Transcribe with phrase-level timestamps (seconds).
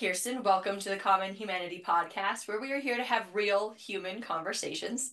[0.00, 0.42] Kierston.
[0.42, 5.12] Welcome to the Common Humanity Podcast, where we are here to have real human conversations.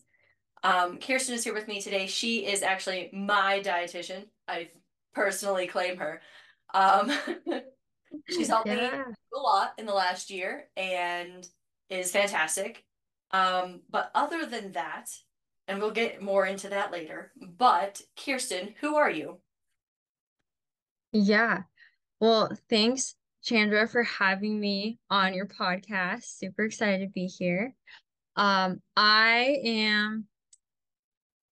[0.64, 2.08] Um, Kierston is here with me today.
[2.08, 4.28] She is actually my dietitian.
[4.48, 4.70] I
[5.14, 6.22] personally claim her.
[6.74, 7.12] Um,
[8.30, 8.76] she's helped yeah.
[8.76, 11.46] me a lot in the last year and
[11.90, 12.86] is fantastic.
[13.32, 15.10] Um, but other than that,
[15.68, 19.40] and we'll get more into that later, but Kierston, who are you?
[21.12, 21.64] Yeah.
[22.22, 23.16] Well, thanks,
[23.48, 26.24] Chandra, for having me on your podcast.
[26.38, 27.74] Super excited to be here.
[28.36, 30.26] Um, I am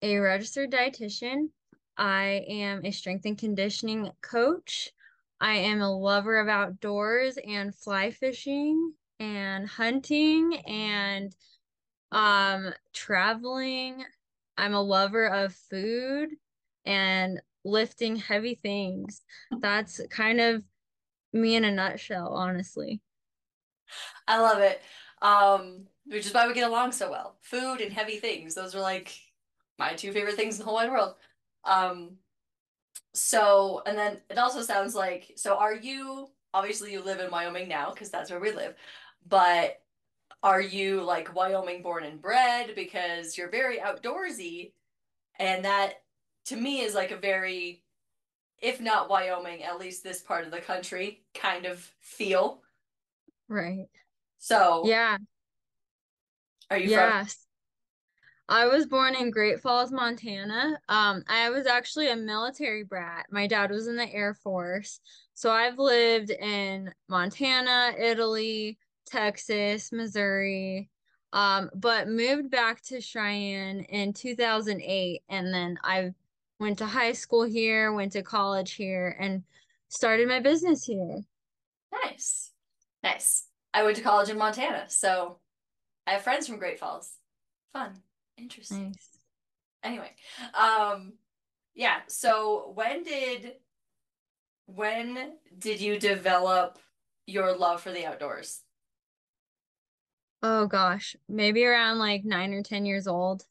[0.02, 1.52] a registered dietitian.
[1.98, 4.92] I am a strength and conditioning coach.
[5.40, 11.34] I am a lover of outdoors and fly fishing and hunting and
[12.12, 14.04] um traveling.
[14.58, 16.32] I'm a lover of food
[16.86, 19.22] and lifting heavy things.
[19.62, 20.62] That's kind of
[21.36, 23.02] me in a nutshell, honestly.
[24.28, 24.82] I love it.
[25.22, 27.38] Um, which is why we get along so well.
[27.42, 28.56] Food and heavy things.
[28.56, 29.18] Those are like
[29.78, 31.16] my two favorite things in the whole wide world.
[31.64, 32.18] Um,
[33.14, 37.68] so, and then it also sounds like, so are you, obviously you live in Wyoming
[37.68, 38.76] now because that's where we live,
[39.28, 39.82] but
[40.44, 44.74] are you like Wyoming born and bred because you're very outdoorsy
[45.40, 46.04] and that
[46.46, 47.82] to me is like a very
[48.66, 52.64] if not Wyoming, at least this part of the country kind of feel.
[53.48, 53.86] Right.
[54.40, 55.18] So, yeah.
[56.72, 57.34] Are you yes.
[58.48, 60.80] From- I was born in Great Falls, Montana.
[60.90, 63.28] Um, I was actually a military brat.
[63.32, 65.00] My dad was in the Air Force.
[65.36, 70.90] So I've lived in Montana, Italy, Texas, Missouri,
[71.34, 75.22] um, but moved back to Cheyenne in 2008.
[75.30, 76.14] And then I
[76.60, 79.44] went to high school here, went to college here, and
[79.90, 81.22] started my business here.
[82.04, 82.52] Nice.
[83.04, 83.48] Nice.
[83.74, 84.86] I went to college in Montana.
[84.88, 85.40] So
[86.08, 87.14] I have friends from Great Falls.
[87.74, 88.02] Fun.
[88.38, 88.88] Interesting.
[88.88, 89.10] Nice.
[89.84, 90.12] Anyway,
[90.54, 91.14] um,
[91.76, 92.00] yeah.
[92.08, 93.54] So when did
[94.66, 96.80] when did you develop
[97.28, 98.62] your love for the outdoors?
[100.42, 103.44] Oh gosh, maybe around like nine or ten years old.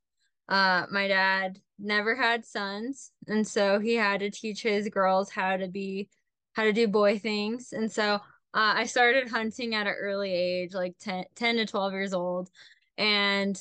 [0.49, 5.57] Uh, my dad never had sons, and so he had to teach his girls how
[5.57, 6.09] to be
[6.53, 7.73] how to do boy things.
[7.73, 8.21] And so uh,
[8.55, 12.49] I started hunting at an early age, like 10, 10 to 12 years old.
[12.97, 13.61] And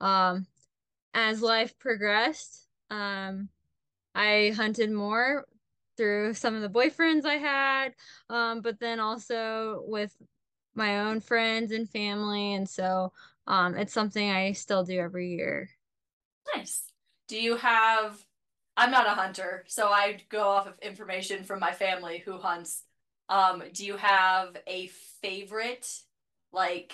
[0.00, 0.46] um,
[1.14, 3.48] as life progressed, um,
[4.14, 5.46] I hunted more
[5.96, 7.94] through some of the boyfriends I had,
[8.28, 10.12] um, but then also with
[10.74, 12.54] my own friends and family.
[12.54, 13.12] And so
[13.46, 15.70] um, it's something I still do every year.
[16.54, 16.82] Nice.
[17.28, 18.24] Do you have
[18.76, 22.82] I'm not a hunter, so I go off of information from my family who hunts.
[23.28, 24.88] Um, do you have a
[25.22, 25.88] favorite
[26.52, 26.92] like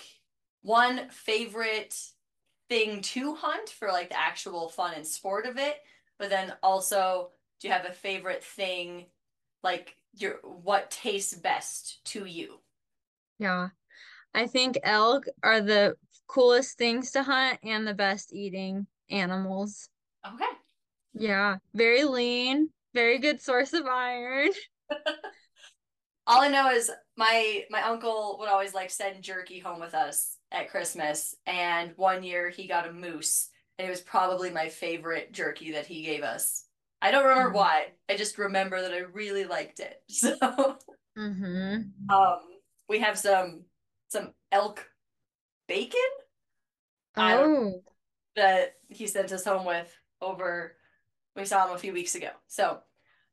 [0.61, 1.97] one favorite
[2.69, 5.77] thing to hunt for like the actual fun and sport of it?
[6.19, 9.07] But then also, do you have a favorite thing
[9.63, 12.59] like your what tastes best to you?
[13.39, 13.69] Yeah.
[14.33, 15.95] I think elk are the
[16.27, 19.87] coolest things to hunt and the best eating animals.
[20.25, 20.45] Okay.
[21.13, 24.51] Yeah, very lean, very good source of iron.
[26.27, 30.37] All I know is my my uncle would always like send jerky home with us
[30.51, 35.33] at Christmas, and one year he got a moose, and it was probably my favorite
[35.33, 36.65] jerky that he gave us.
[37.01, 37.57] I don't remember mm-hmm.
[37.57, 37.85] why.
[38.09, 40.01] I just remember that I really liked it.
[40.09, 40.37] So,
[41.17, 42.09] mm-hmm.
[42.09, 42.39] um,
[42.87, 43.63] we have some
[44.09, 44.87] some elk
[45.67, 45.99] bacon.
[47.17, 47.81] Oh,
[48.35, 49.91] that he sent us home with
[50.21, 50.75] over
[51.35, 52.29] we saw him a few weeks ago.
[52.47, 52.79] So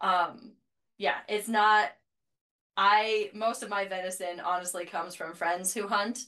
[0.00, 0.52] um
[0.98, 1.90] yeah, it's not
[2.76, 6.20] I most of my venison honestly comes from friends who hunt.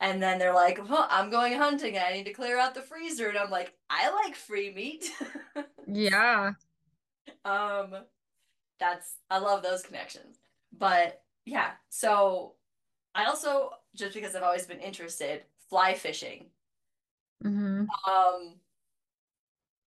[0.00, 3.28] And then they're like, well, I'm going hunting I need to clear out the freezer.
[3.28, 5.10] And I'm like, I like free meat.
[5.86, 6.52] yeah.
[7.44, 7.94] Um
[8.80, 10.36] that's I love those connections.
[10.76, 12.54] But yeah, so
[13.14, 16.46] I also just because I've always been interested, fly fishing.
[17.44, 17.84] Mm-hmm.
[18.10, 18.54] Um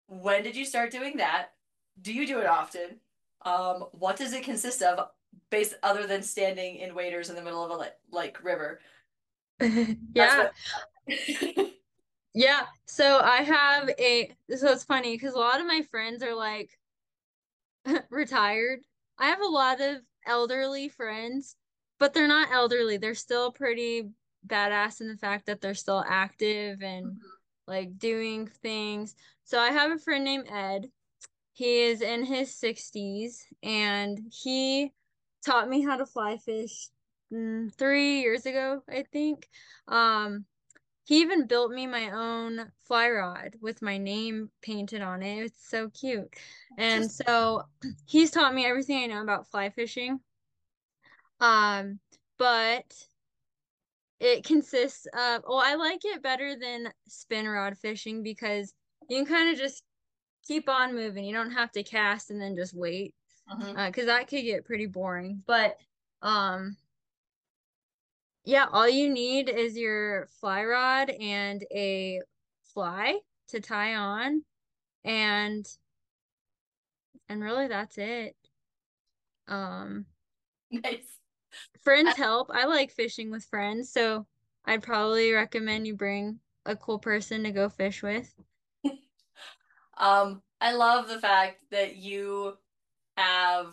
[0.08, 1.50] when did you start doing that?
[2.02, 3.00] Do you do it often?
[3.44, 5.08] Um, what does it consist of,
[5.50, 8.80] based other than standing in waders in the middle of a like river?
[10.14, 10.50] yeah.
[12.34, 12.64] yeah.
[12.86, 14.36] So I have a.
[14.56, 16.72] So it's funny because a lot of my friends are like
[18.10, 18.80] retired.
[19.18, 19.98] I have a lot of
[20.28, 21.56] elderly friends,
[22.00, 22.98] but they're not elderly.
[22.98, 24.10] They're still pretty
[24.46, 27.35] badass in the fact that they're still active and mm-hmm.
[27.68, 29.16] Like doing things.
[29.44, 30.90] So I have a friend named Ed.
[31.54, 34.92] He is in his 60s and he
[35.46, 36.90] taught me how to fly fish
[37.32, 39.48] mm, three years ago, I think.
[39.88, 40.46] Um,
[41.06, 45.46] he even built me my own fly rod with my name painted on it.
[45.46, 46.28] It's so cute.
[46.78, 47.62] And so
[48.06, 50.20] he's taught me everything I know about fly fishing.
[51.40, 52.00] Um,
[52.38, 52.86] but
[54.20, 58.74] it consists of, well, I like it better than spin rod fishing because
[59.10, 59.84] you can kind of just
[60.48, 61.26] keep on moving.
[61.26, 63.14] You don't have to cast and then just wait.
[63.50, 63.78] mhm.
[63.78, 65.44] Uh, because that could get pretty boring.
[65.46, 65.78] But
[66.22, 66.78] um
[68.44, 72.22] yeah, all you need is your fly rod and a
[72.74, 74.44] fly to tie on
[75.04, 75.66] and
[77.30, 78.36] and really that's it.
[79.48, 80.06] Um
[80.72, 81.20] nice.
[81.84, 82.50] Friends help.
[82.54, 84.26] I like fishing with friends, so
[84.66, 88.34] I'd probably recommend you bring a cool person to go fish with.
[89.98, 92.58] Um, I love the fact that you
[93.16, 93.68] have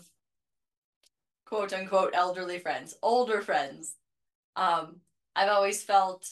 [1.46, 3.96] quote unquote elderly friends, older friends.
[4.56, 5.00] Um,
[5.34, 6.28] I've always felt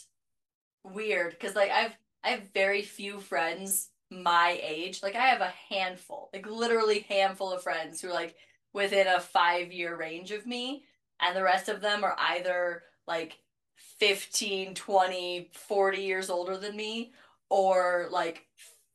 [0.84, 5.02] weird because like I've I have very few friends my age.
[5.02, 8.34] Like I have a handful, like literally handful of friends who are like
[8.72, 10.84] within a five year range of me,
[11.20, 13.38] and the rest of them are either like
[13.76, 17.12] 15, 20, 40 years older than me
[17.48, 18.46] or like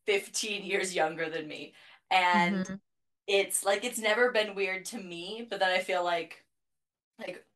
[0.06, 1.74] 15 years younger than me.
[2.10, 2.76] And hmm
[3.26, 6.44] it's like it's never been weird to me, but then I feel like
[7.18, 7.46] like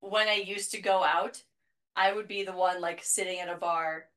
[0.00, 1.42] when I used to go out,
[1.96, 4.10] I would be the one like sitting at a bar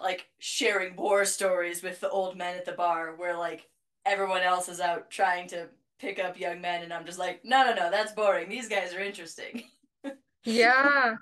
[0.00, 3.68] like sharing war stories with the old men at the bar where like
[4.04, 5.68] everyone else is out trying to
[6.00, 8.48] pick up young men and I'm just like, no, no, no, that's boring.
[8.48, 9.64] These guys are interesting.
[10.44, 11.16] Yeah,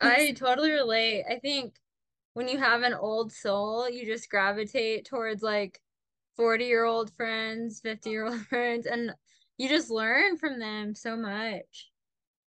[0.00, 1.24] I totally relate.
[1.28, 1.74] I think
[2.34, 5.80] when you have an old soul, you just gravitate towards like
[6.38, 9.12] 40-year-old friends, 50-year-old friends, and
[9.58, 11.90] you just learn from them so much.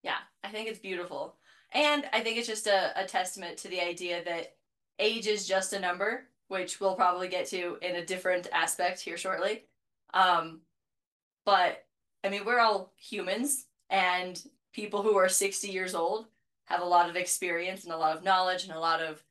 [0.04, 1.38] Yeah, I think it's beautiful.
[1.72, 4.56] And I think it's just a, a testament to the idea that
[5.00, 9.16] age is just a number, which we'll probably get to in a different aspect here
[9.16, 9.64] shortly.
[10.14, 10.62] Um,
[11.52, 11.84] but
[12.24, 16.28] I mean, we're all humans, and people who are 60 years old
[16.64, 19.22] have a lot of experience and a lot of knowledge and a lot of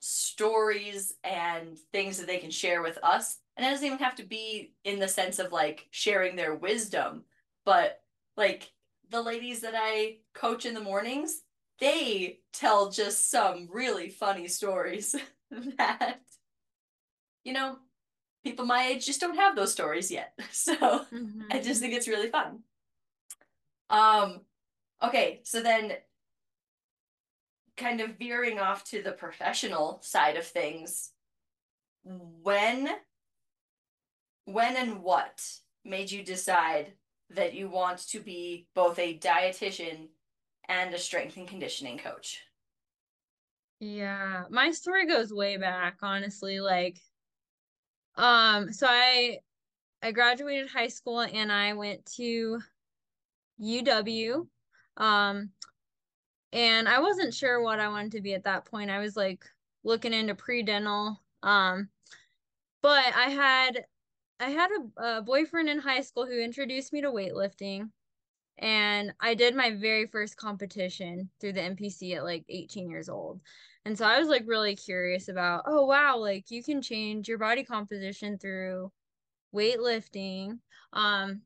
[0.00, 3.36] stories and things that they can share with us.
[3.54, 7.24] And it doesn't even have to be in the sense of like sharing their wisdom,
[7.66, 8.00] but
[8.34, 8.72] like
[9.10, 11.42] the ladies that I coach in the mornings,
[11.80, 15.14] they tell just some really funny stories
[15.76, 16.22] that,
[17.44, 17.76] you know,
[18.48, 20.32] people my age just don't have those stories yet.
[20.52, 21.06] So
[21.50, 22.60] I just think it's really fun.
[23.90, 24.40] Um,
[25.02, 25.92] okay, so then
[27.76, 31.12] kind of veering off to the professional side of things,
[32.02, 32.88] when
[34.44, 35.44] when and what
[35.84, 36.94] made you decide
[37.30, 40.08] that you want to be both a dietitian
[40.68, 42.40] and a strength and conditioning coach?
[43.80, 46.60] Yeah, my story goes way back, honestly.
[46.60, 46.98] Like,
[48.18, 49.38] um, so I
[50.02, 52.60] I graduated high school and I went to
[53.60, 54.46] UW.
[54.96, 55.50] Um,
[56.52, 58.90] and I wasn't sure what I wanted to be at that point.
[58.90, 59.44] I was like
[59.84, 61.20] looking into pre-dental.
[61.42, 61.88] Um,
[62.82, 63.84] but I had
[64.40, 67.90] I had a, a boyfriend in high school who introduced me to weightlifting,
[68.58, 73.40] and I did my very first competition through the NPC at like 18 years old.
[73.88, 77.38] And so I was like really curious about, oh wow, like you can change your
[77.38, 78.92] body composition through
[79.54, 80.58] weightlifting.
[80.92, 81.40] Um,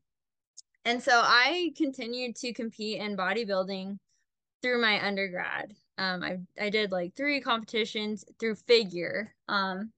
[0.83, 3.97] and so I continued to compete in bodybuilding
[4.61, 5.73] through my undergrad.
[5.97, 9.33] Um, I I did like three competitions through figure.
[9.47, 9.93] Um,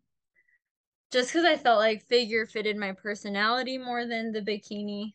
[1.12, 5.14] just because I felt like figure fitted my personality more than the bikini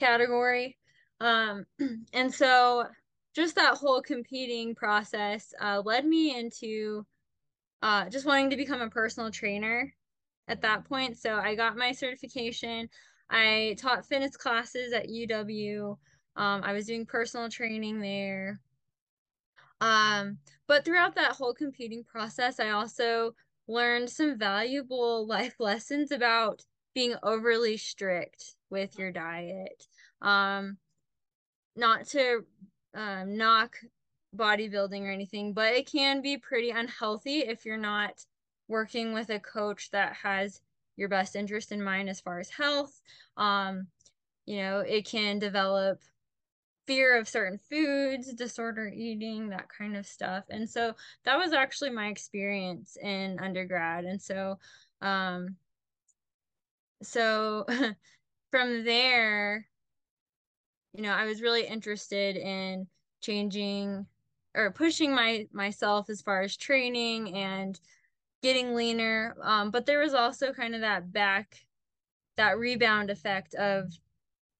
[0.00, 0.76] category.
[1.18, 1.64] Um,
[2.12, 2.88] and so
[3.34, 7.06] just that whole competing process uh, led me into
[7.82, 9.92] uh, just wanting to become a personal trainer
[10.48, 11.18] at that point.
[11.18, 12.88] So I got my certification.
[13.30, 15.96] I taught fitness classes at UW.
[16.36, 18.60] Um, I was doing personal training there.
[19.80, 23.34] Um, but throughout that whole competing process, I also
[23.66, 26.62] learned some valuable life lessons about
[26.94, 29.84] being overly strict with your diet.
[30.20, 30.76] Um,
[31.74, 32.44] not to
[32.94, 33.76] um, knock
[34.36, 38.24] bodybuilding or anything, but it can be pretty unhealthy if you're not
[38.68, 40.60] working with a coach that has
[40.96, 43.00] your best interest in mind as far as health.
[43.36, 43.88] Um,
[44.46, 46.00] you know, it can develop
[46.86, 50.44] fear of certain foods, disorder eating, that kind of stuff.
[50.50, 50.94] And so
[51.24, 54.04] that was actually my experience in undergrad.
[54.04, 54.58] And so,
[55.00, 55.56] um,
[57.02, 57.66] so
[58.50, 59.66] from there,
[60.92, 62.86] you know, I was really interested in
[63.20, 64.06] changing
[64.54, 67.78] or pushing my myself as far as training and
[68.42, 69.36] getting leaner.
[69.42, 71.66] Um, but there was also kind of that back
[72.36, 73.92] that rebound effect of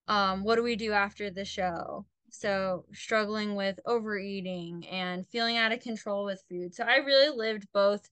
[0.08, 2.06] um, what do we do after the show?
[2.30, 6.74] So struggling with overeating and feeling out of control with food.
[6.74, 8.08] So I really lived both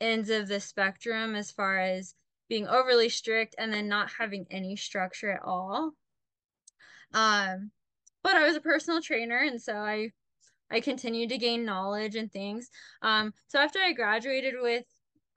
[0.00, 2.14] ends of the spectrum as far as
[2.48, 5.94] being overly strict and then not having any structure at all.
[7.14, 7.70] Um,
[8.22, 10.12] but I was a personal trainer, and so I
[10.70, 12.70] I continued to gain knowledge and things.
[13.02, 14.86] Um, so after I graduated with,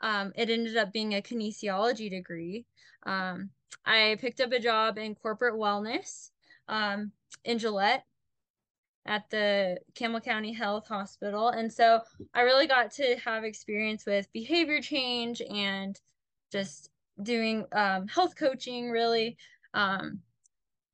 [0.01, 2.65] um, it ended up being a kinesiology degree.
[3.05, 3.50] Um,
[3.86, 6.29] I picked up a job in corporate wellness
[6.70, 7.12] um,
[7.44, 8.05] in Gillette
[9.05, 11.50] at the Campbell County Health Hospital.
[11.50, 12.01] And so
[12.34, 16.00] I really got to have experience with behavior change and
[16.51, 16.89] just
[17.22, 19.38] doing um, health coaching, really.
[19.74, 20.22] Um,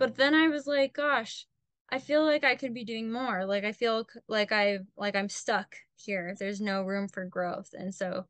[0.02, 1.46] but then I was like, gosh,
[1.92, 3.46] I feel like I could be doing more.
[3.46, 6.36] Like I feel like I like I'm stuck here.
[6.40, 7.70] There's no room for growth.
[7.78, 8.26] And so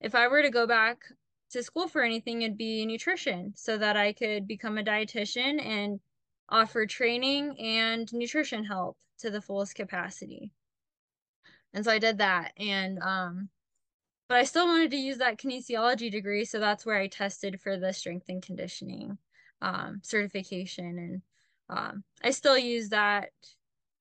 [0.00, 0.98] if I were to go back
[1.50, 5.98] to school for anything, it'd be nutrition so that I could become a dietitian and
[6.48, 10.52] offer training and nutrition help to the fullest capacity.
[11.74, 12.52] And so I did that.
[12.56, 13.48] And um
[14.28, 17.76] but I still wanted to use that kinesiology degree, so that's where I tested for
[17.76, 19.18] the strength and conditioning
[19.62, 20.98] um, certification.
[20.98, 21.22] And
[21.70, 23.30] um, I still use that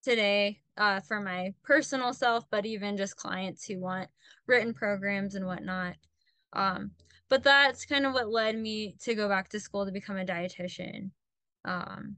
[0.03, 4.10] today uh, for my personal self, but even just clients who want
[4.48, 5.96] written programs and whatnot.
[6.53, 6.91] Um,
[7.30, 10.25] but that's kind of what led me to go back to school to become a
[10.25, 11.12] dietitian.
[11.63, 12.18] Um,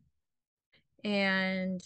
[1.04, 1.82] and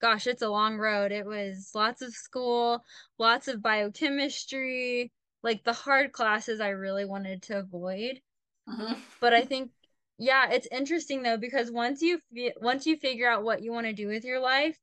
[0.00, 1.10] gosh, it's a long road.
[1.10, 2.84] It was lots of school,
[3.18, 5.10] lots of biochemistry,
[5.42, 8.20] like the hard classes I really wanted to avoid.
[8.68, 8.94] Mm-hmm.
[9.20, 9.70] But I think
[10.18, 12.20] yeah, it's interesting though because once you
[12.60, 14.78] once you figure out what you want to do with your life,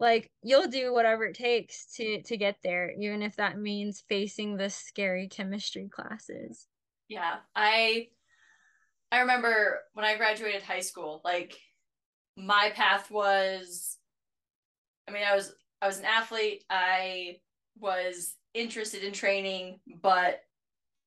[0.00, 4.56] like you'll do whatever it takes to to get there, even if that means facing
[4.56, 6.66] the scary chemistry classes.
[7.08, 8.08] Yeah, I
[9.10, 11.58] I remember when I graduated high school, like
[12.36, 13.98] my path was
[15.08, 16.64] I mean, I was I was an athlete.
[16.70, 17.36] I
[17.78, 20.40] was interested in training, but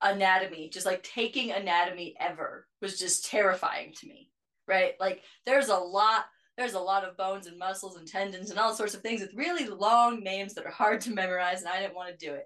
[0.02, 4.30] anatomy, just like taking anatomy ever was just terrifying to me.
[4.68, 4.94] Right?
[5.00, 6.26] Like there's a lot
[6.58, 9.34] there's a lot of bones and muscles and tendons and all sorts of things with
[9.34, 12.46] really long names that are hard to memorize and I didn't want to do it.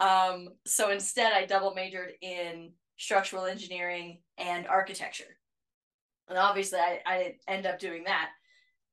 [0.00, 5.38] Um, so instead I double majored in structural engineering and architecture.
[6.28, 8.30] And obviously I, I didn't end up doing that.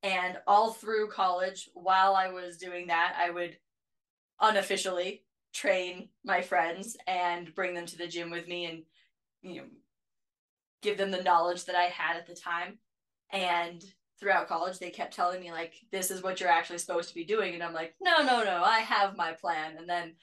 [0.03, 3.57] And all through college, while I was doing that, I would
[4.39, 8.83] unofficially train my friends and bring them to the gym with me and,
[9.41, 9.67] you know,
[10.81, 12.79] give them the knowledge that I had at the time.
[13.31, 13.83] And
[14.19, 17.25] throughout college, they kept telling me, like, this is what you're actually supposed to be
[17.25, 17.53] doing.
[17.53, 19.77] And I'm like, no, no, no, I have my plan.
[19.77, 20.13] And then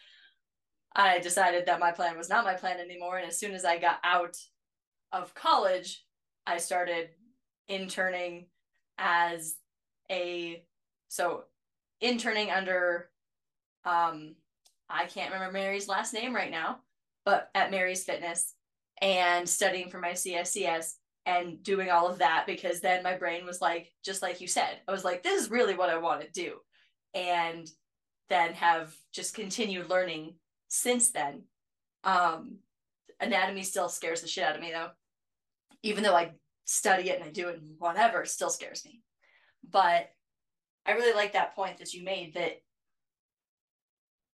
[0.95, 3.19] I decided that my plan was not my plan anymore.
[3.19, 4.37] And as soon as I got out
[5.13, 6.05] of college,
[6.47, 7.11] I started
[7.69, 8.47] interning
[8.97, 9.57] as
[10.11, 10.65] a
[11.09, 11.45] so
[12.01, 13.11] interning under
[13.85, 14.35] um
[14.89, 16.79] I can't remember Mary's last name right now,
[17.25, 18.55] but at Mary's Fitness
[19.01, 20.95] and studying for my CSCS
[21.27, 24.79] and doing all of that because then my brain was like just like you said
[24.89, 26.55] I was like this is really what I want to do.
[27.15, 27.69] And
[28.31, 30.35] then have just continued learning
[30.69, 31.43] since then.
[32.03, 32.59] Um
[33.21, 34.89] anatomy still scares the shit out of me though.
[35.83, 36.33] Even though I
[36.65, 39.03] study it and I do it and whatever still scares me.
[39.69, 40.11] But
[40.87, 42.63] I really like that point that you made that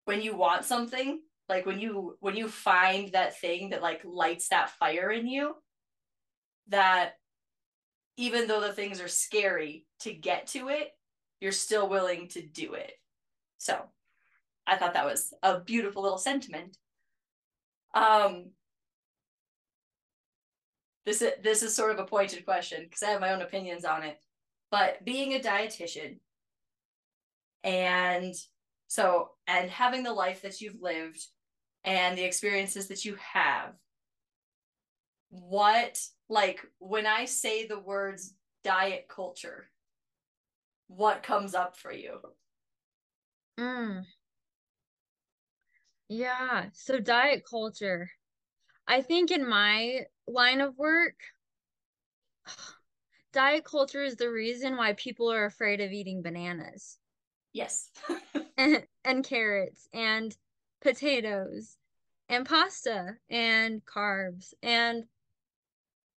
[0.06, 4.50] when you want something, like when you when you find that thing that like lights
[4.50, 5.56] that fire in you,
[6.68, 7.14] that
[8.18, 10.92] even though the things are scary to get to it,
[11.40, 12.94] you're still willing to do it.
[13.58, 13.80] So
[14.68, 16.78] I thought that was a beautiful little sentiment.
[17.94, 18.52] Um,
[21.06, 23.86] this is this is sort of a pointed question because I have my own opinions
[23.86, 24.20] on it.
[24.70, 26.20] But being a dietitian,
[27.64, 28.34] and
[28.92, 31.26] so, and having the life that you've lived
[31.86, 33.72] and the experiences that you have,
[35.30, 38.34] what, like, when I say the words
[38.66, 39.70] diet culture,
[40.88, 42.20] what comes up for you?
[43.58, 44.04] Mm.
[46.10, 48.12] Yeah, so diet culture.
[48.90, 51.16] I think in my line of work,
[53.32, 56.98] diet culture is the reason why people are afraid of eating bananas.
[57.54, 57.90] Yes.
[58.58, 60.36] and, and carrots and
[60.82, 61.78] potatoes
[62.30, 65.06] and pasta and carbs and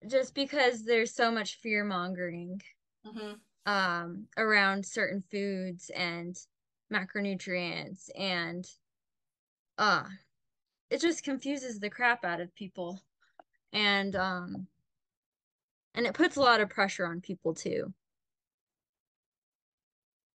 [0.07, 2.61] just because there's so much fear mongering
[3.05, 3.71] mm-hmm.
[3.71, 6.37] um, around certain foods and
[6.91, 8.67] macronutrients and
[9.79, 10.03] uh
[10.93, 13.01] it just confuses the crap out of people.
[13.73, 14.67] And um
[15.95, 17.91] and it puts a lot of pressure on people too.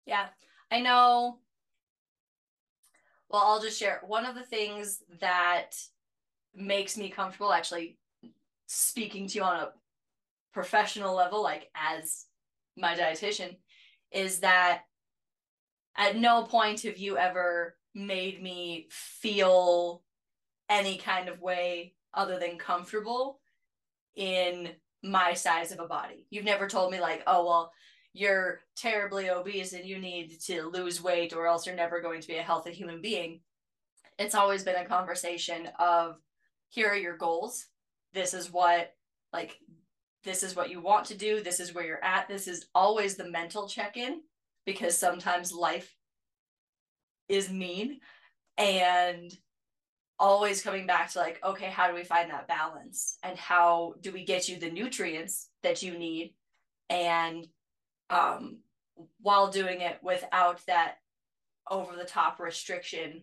[0.04, 0.26] Yeah.
[0.72, 1.38] I know
[3.28, 5.76] well i'll just share one of the things that
[6.54, 7.98] makes me comfortable actually
[8.66, 9.68] speaking to you on a
[10.52, 12.26] professional level like as
[12.76, 13.56] my dietitian
[14.10, 14.82] is that
[15.96, 20.02] at no point have you ever made me feel
[20.68, 23.40] any kind of way other than comfortable
[24.16, 24.70] in
[25.02, 26.26] my size of a body.
[26.30, 27.72] You've never told me, like, oh, well,
[28.18, 32.26] you're terribly obese and you need to lose weight or else you're never going to
[32.26, 33.40] be a healthy human being.
[34.18, 36.16] It's always been a conversation of
[36.68, 37.66] here are your goals.
[38.12, 38.92] This is what,
[39.32, 39.56] like,
[40.24, 41.40] this is what you want to do.
[41.40, 42.26] This is where you're at.
[42.26, 44.22] This is always the mental check in
[44.66, 45.94] because sometimes life
[47.28, 48.00] is mean
[48.56, 49.32] and
[50.18, 54.10] always coming back to like okay how do we find that balance and how do
[54.10, 56.34] we get you the nutrients that you need
[56.90, 57.46] and
[58.10, 58.58] um
[59.20, 60.96] while doing it without that
[61.70, 63.22] over the top restriction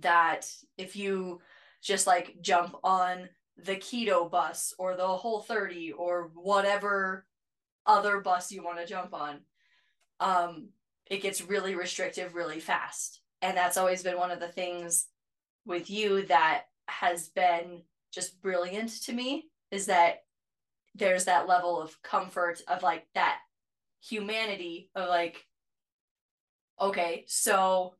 [0.00, 0.46] that
[0.76, 1.40] if you
[1.82, 7.26] just like jump on the keto bus or the whole 30 or whatever
[7.86, 9.38] other bus you want to jump on
[10.20, 10.68] um
[11.10, 13.20] it gets really restrictive really fast.
[13.42, 15.08] And that's always been one of the things
[15.66, 17.82] with you that has been
[18.14, 20.22] just brilliant to me is that
[20.94, 23.38] there's that level of comfort of like that
[24.00, 25.46] humanity of like
[26.80, 27.94] okay so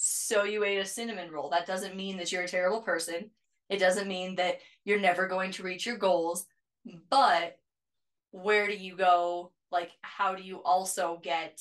[0.00, 1.50] so you ate a cinnamon roll.
[1.50, 3.30] That doesn't mean that you're a terrible person.
[3.68, 6.46] It doesn't mean that you're never going to reach your goals.
[7.10, 7.58] But
[8.30, 9.50] where do you go?
[9.72, 11.60] Like how do you also get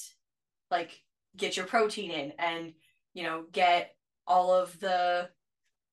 [0.70, 1.02] like
[1.36, 2.74] get your protein in and
[3.16, 3.96] you know get
[4.28, 5.30] all of the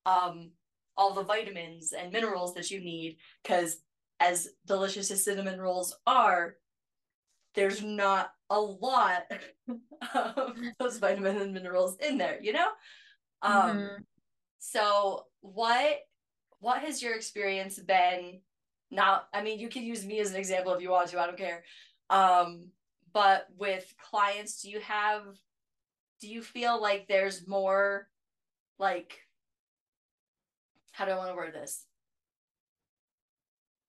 [0.05, 0.51] um
[0.97, 3.17] all the vitamins and minerals that you need?
[3.43, 3.79] Because
[4.21, 6.57] as delicious as cinnamon rolls are
[7.55, 9.23] there's not a lot
[10.11, 12.69] of those vitamins and minerals in there you know
[13.43, 14.03] um mm-hmm.
[14.59, 15.99] so what
[16.61, 18.41] what has your experience been
[18.91, 21.27] now i mean you can use me as an example if you want to i
[21.27, 21.65] don't care
[22.11, 22.69] um
[23.13, 25.23] but with clients do you have
[26.21, 28.09] do you feel like there's more
[28.79, 29.19] like
[30.95, 31.85] how do I want to word this?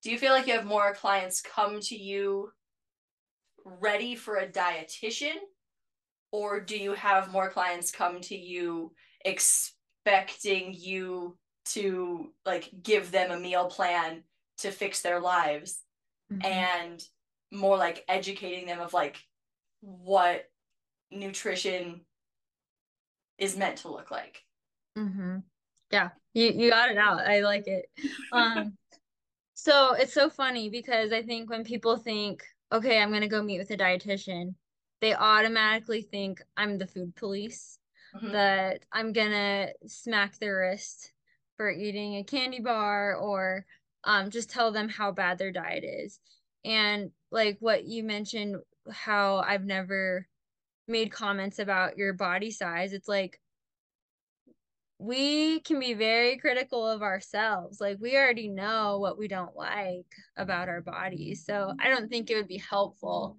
[0.01, 2.49] Do you feel like you have more clients come to you
[3.65, 5.35] ready for a dietitian
[6.31, 13.31] or do you have more clients come to you expecting you to like give them
[13.31, 14.23] a meal plan
[14.59, 15.81] to fix their lives
[16.31, 16.45] mm-hmm.
[16.45, 17.03] and
[17.51, 19.17] more like educating them of like
[19.81, 20.45] what
[21.11, 22.01] nutrition
[23.37, 24.43] is meant to look like.
[24.97, 25.37] Mm-hmm.
[25.91, 27.19] Yeah, you, you got it out.
[27.19, 27.85] I like it.
[28.31, 28.73] Um,
[29.53, 32.43] so it's so funny because I think when people think,
[32.75, 34.55] okay, I'm gonna go meet with a dietitian,
[35.01, 37.79] they automatically think I'm the food police,
[38.15, 38.31] mm-hmm.
[38.31, 41.11] that I'm gonna smack their wrist
[41.57, 43.65] for eating a candy bar or
[44.03, 46.19] um, just tell them how bad their diet is.
[46.63, 48.57] And like what you mentioned,
[48.91, 50.27] how I've never
[50.87, 52.93] made comments about your body size.
[52.93, 53.39] It's like
[54.97, 57.81] we can be very critical of ourselves.
[57.81, 60.05] Like we already know what we don't like
[60.37, 61.45] about our bodies.
[61.45, 63.37] So I don't think it would be helpful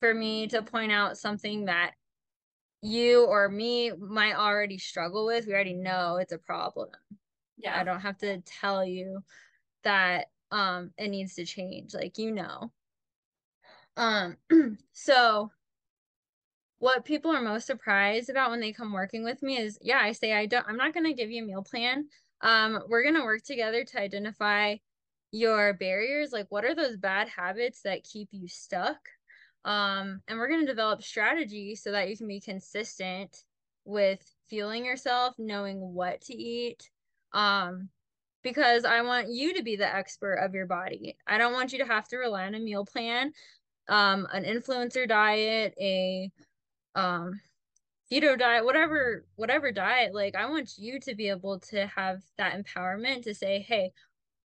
[0.00, 1.92] for me to point out something that
[2.82, 5.46] you or me might already struggle with.
[5.46, 6.90] We already know it's a problem.
[7.56, 7.78] Yeah.
[7.78, 9.20] I don't have to tell you
[9.84, 11.94] that um it needs to change.
[11.94, 12.72] Like you know.
[13.96, 14.36] Um
[14.92, 15.50] so
[16.78, 20.12] what people are most surprised about when they come working with me is yeah i
[20.12, 22.06] say i don't i'm not going to give you a meal plan.
[22.42, 24.76] Um we're going to work together to identify
[25.32, 26.32] your barriers.
[26.32, 28.98] Like what are those bad habits that keep you stuck?
[29.64, 33.44] Um and we're going to develop strategies so that you can be consistent
[33.84, 36.90] with feeling yourself knowing what to eat.
[37.32, 37.88] Um
[38.42, 41.16] because i want you to be the expert of your body.
[41.26, 43.32] I don't want you to have to rely on a meal plan
[43.88, 46.30] um an influencer diet a
[46.96, 47.40] um
[48.10, 52.54] keto diet whatever whatever diet like i want you to be able to have that
[52.54, 53.92] empowerment to say hey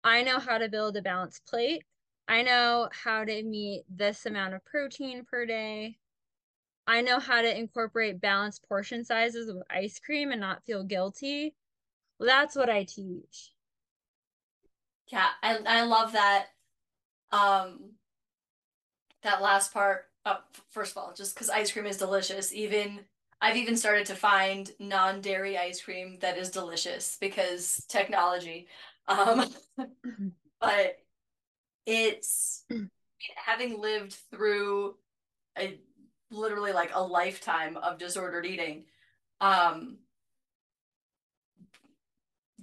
[0.04, 1.84] i know how to build a balanced plate.
[2.28, 5.98] I know how to meet this amount of protein per day.
[6.88, 11.56] I know how to incorporate balanced portion sizes of ice cream and not feel guilty.
[12.20, 13.54] Well, that's what i teach.
[15.08, 16.48] Yeah i, I love that
[17.32, 17.92] um
[19.24, 20.38] that last part uh,
[20.70, 23.02] first of all, just because ice cream is delicious, even
[23.42, 28.68] I've even started to find non-dairy ice cream that is delicious because technology.
[29.08, 29.50] Um,
[30.62, 30.98] but
[31.86, 32.64] it's
[33.36, 34.96] having lived through
[35.58, 35.80] a
[36.30, 38.86] literally like a lifetime of disordered eating.
[39.42, 39.98] Um,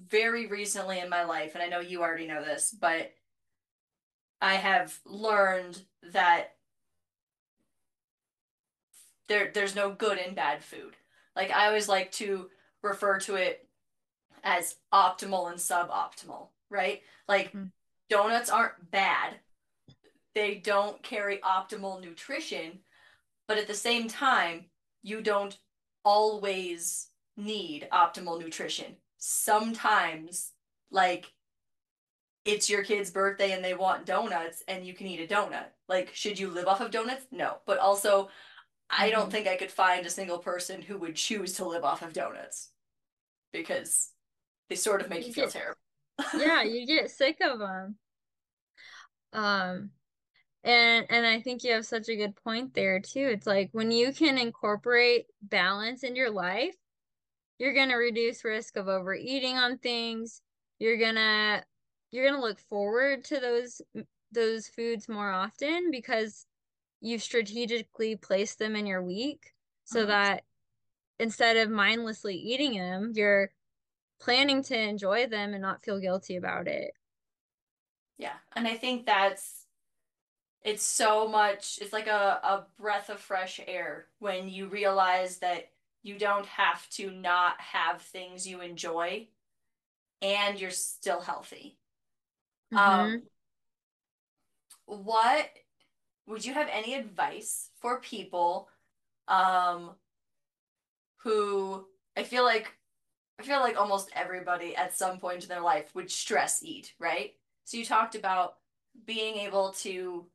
[0.07, 3.13] very recently in my life, and I know you already know this, but
[4.41, 6.53] I have learned that
[9.29, 10.97] there there's no good and bad food.
[11.37, 12.49] Like I always like to
[12.83, 13.67] refer to it
[14.43, 17.03] as optimal and suboptimal, right?
[17.29, 17.71] Like mm.
[18.09, 19.35] donuts aren't bad.
[20.35, 22.81] They don't carry optimal nutrition,
[23.47, 24.67] but at the same time,
[25.03, 25.57] you don't
[26.05, 28.97] always need optimal nutrition.
[29.19, 30.53] Sometimes
[30.91, 31.33] like
[32.45, 35.67] it's your kid's birthday and they want donuts and you can eat a donut.
[35.87, 37.27] Like, should you live off of donuts?
[37.31, 37.59] No.
[37.67, 38.31] But also,
[38.91, 39.31] I don't mm-hmm.
[39.31, 42.71] think I could find a single person who would choose to live off of donuts
[43.53, 44.11] because
[44.69, 45.79] they sort of make you, you feel get, terrible.
[46.37, 47.97] yeah, you get sick of them.
[49.33, 49.91] Um,
[50.65, 53.29] and and I think you have such a good point there too.
[53.31, 56.75] It's like when you can incorporate balance in your life,
[57.59, 60.41] you're gonna reduce risk of overeating on things.
[60.79, 61.63] You're gonna
[62.11, 63.81] you're gonna look forward to those
[64.33, 66.47] those foods more often because
[67.01, 69.53] you've strategically placed them in your week
[69.85, 70.09] so mm-hmm.
[70.09, 70.45] that
[71.19, 73.51] instead of mindlessly eating them, you're
[74.21, 76.93] planning to enjoy them and not feel guilty about it.
[78.19, 78.35] Yeah.
[78.55, 79.65] And I think that's
[80.63, 85.71] it's so much it's like a, a breath of fresh air when you realize that
[86.03, 89.29] you don't have to not have things you enjoy
[90.21, 91.79] and you're still healthy.
[92.75, 93.01] Mm-hmm.
[93.01, 93.23] Um
[94.87, 95.49] what
[96.29, 98.69] would you have any advice for people
[99.27, 99.91] um
[101.23, 101.85] who
[102.17, 102.73] I feel like
[103.39, 107.35] I feel like almost everybody at some point in their life would stress eat, right?
[107.65, 108.55] So you talked about
[109.07, 110.27] being able to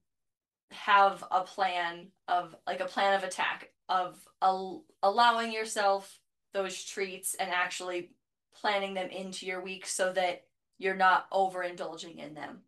[0.71, 6.19] have a plan of like a plan of attack of al- allowing yourself
[6.53, 8.11] those treats and actually
[8.55, 10.43] planning them into your week so that
[10.77, 12.61] you're not overindulging in them.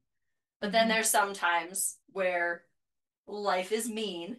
[0.59, 0.89] But then mm-hmm.
[0.89, 2.63] there's sometimes where
[3.27, 4.37] life is mean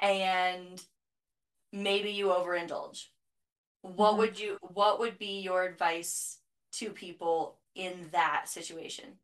[0.00, 0.82] and
[1.72, 3.06] maybe you overindulge.
[3.82, 4.18] What mm-hmm.
[4.18, 6.38] would you what would be your advice
[6.72, 9.18] to people in that situation?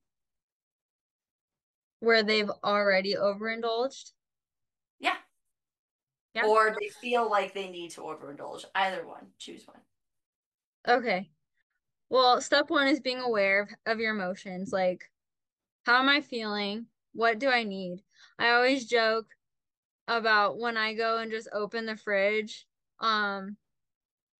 [2.01, 4.13] Where they've already overindulged?
[5.01, 5.17] Yeah.
[6.35, 6.45] yeah.
[6.45, 8.65] Or they feel like they need to overindulge.
[8.75, 9.27] Either one.
[9.39, 9.81] Choose one.
[10.87, 11.31] Okay.
[12.09, 14.73] Well, step one is being aware of, of your emotions.
[14.73, 15.11] Like,
[15.85, 16.87] how am I feeling?
[17.13, 18.03] What do I need?
[18.39, 19.27] I always joke
[20.09, 22.67] about when I go and just open the fridge,
[23.01, 23.57] um,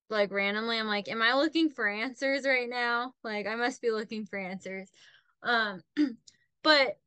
[0.09, 3.15] like randomly, I'm like, am I looking for answers right now?
[3.25, 4.89] Like, I must be looking for answers.
[5.43, 5.83] Um,
[6.63, 6.99] but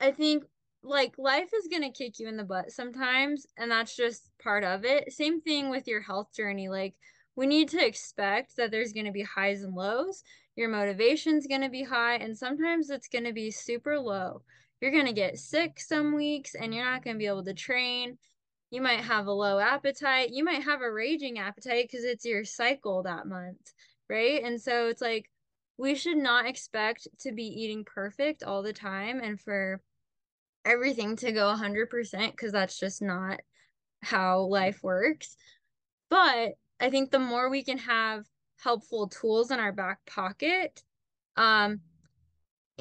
[0.00, 0.44] I think
[0.82, 4.64] like life is going to kick you in the butt sometimes, and that's just part
[4.64, 5.12] of it.
[5.12, 6.68] Same thing with your health journey.
[6.68, 6.94] Like,
[7.36, 10.22] we need to expect that there's going to be highs and lows.
[10.56, 14.42] Your motivation's going to be high, and sometimes it's going to be super low
[14.82, 17.54] you're going to get sick some weeks and you're not going to be able to
[17.54, 18.18] train.
[18.72, 20.30] You might have a low appetite.
[20.30, 23.72] You might have a raging appetite because it's your cycle that month,
[24.10, 24.42] right?
[24.42, 25.30] And so it's like
[25.78, 29.80] we should not expect to be eating perfect all the time and for
[30.64, 33.40] everything to go 100% because that's just not
[34.02, 35.36] how life works.
[36.10, 38.24] But I think the more we can have
[38.60, 40.82] helpful tools in our back pocket,
[41.36, 41.82] um,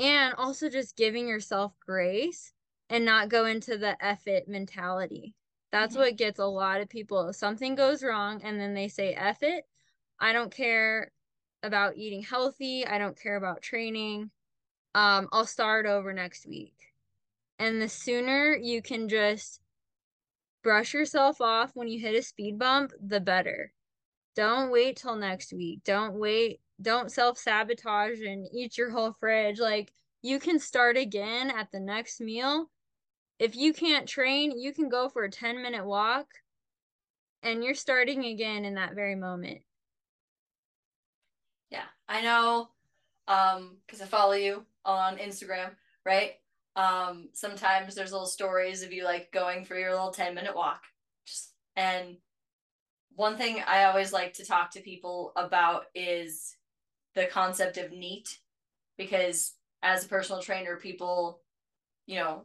[0.02, 2.54] and also just giving yourself grace
[2.90, 5.36] and not go into the F it mentality.
[5.72, 6.04] That's mm-hmm.
[6.04, 7.32] what gets a lot of people.
[7.34, 9.64] Something goes wrong and then they say F it.
[10.20, 11.12] I don't care
[11.64, 12.86] about eating healthy.
[12.86, 14.32] I don't care about training.
[14.96, 16.76] Um, I'll start over next week.
[17.60, 19.62] And the sooner you can just
[20.64, 23.72] brush yourself off when you hit a speed bump, the better.
[24.36, 25.82] Don't wait till next week.
[25.86, 29.60] Don't wait don't self sabotage and eat your whole fridge.
[29.60, 29.92] Like
[30.22, 32.70] you can start again at the next meal.
[33.40, 36.28] If you can't train, you can go for a 10 minute walk
[37.44, 39.60] and you're starting again in that very moment.
[41.70, 42.70] Yeah, I know
[43.28, 46.34] um cuz I follow you on Instagram, right?
[46.76, 50.84] Um sometimes there's little stories of you like going for your little 10 minute walk.
[51.26, 52.18] Just and
[53.16, 56.56] one thing I always like to talk to people about is
[57.16, 58.40] the concept of NEAT
[58.98, 61.42] because as a personal trainer, people,
[62.06, 62.44] you know,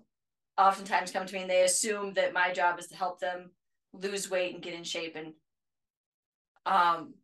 [0.59, 3.51] oftentimes come to me and they assume that my job is to help them
[3.93, 5.17] lose weight and get in shape.
[5.17, 5.35] And
[6.65, 7.15] Um,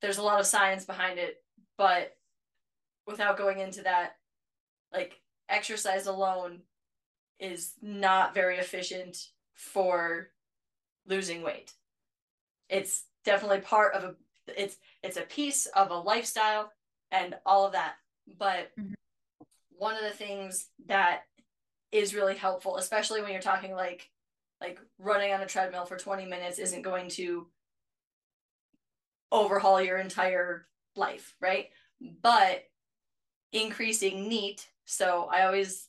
[0.00, 1.42] there's a lot of science behind it,
[1.76, 2.16] but
[3.06, 4.12] without going into that,
[4.92, 6.62] like exercise alone
[7.40, 9.16] is not very efficient
[9.54, 10.30] for
[11.06, 11.72] losing weight.
[12.68, 14.14] It's definitely part of a
[14.56, 16.72] it's it's a piece of a lifestyle
[17.10, 17.94] and all of that.
[18.38, 18.92] But mm-hmm.
[19.70, 21.22] one of the things that
[21.92, 24.10] is really helpful, especially when you're talking like
[24.60, 27.46] like running on a treadmill for 20 minutes isn't going to
[29.30, 31.68] overhaul your entire life, right?
[32.22, 32.64] But
[33.52, 35.88] increasing NEAT, so I always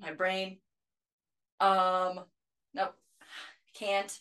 [0.00, 0.58] my brain
[1.60, 2.20] um
[2.72, 2.94] nope
[3.74, 4.20] can't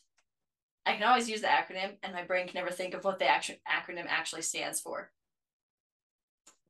[0.87, 3.27] I can always use the acronym and my brain can never think of what the
[3.27, 5.11] action acronym actually stands for.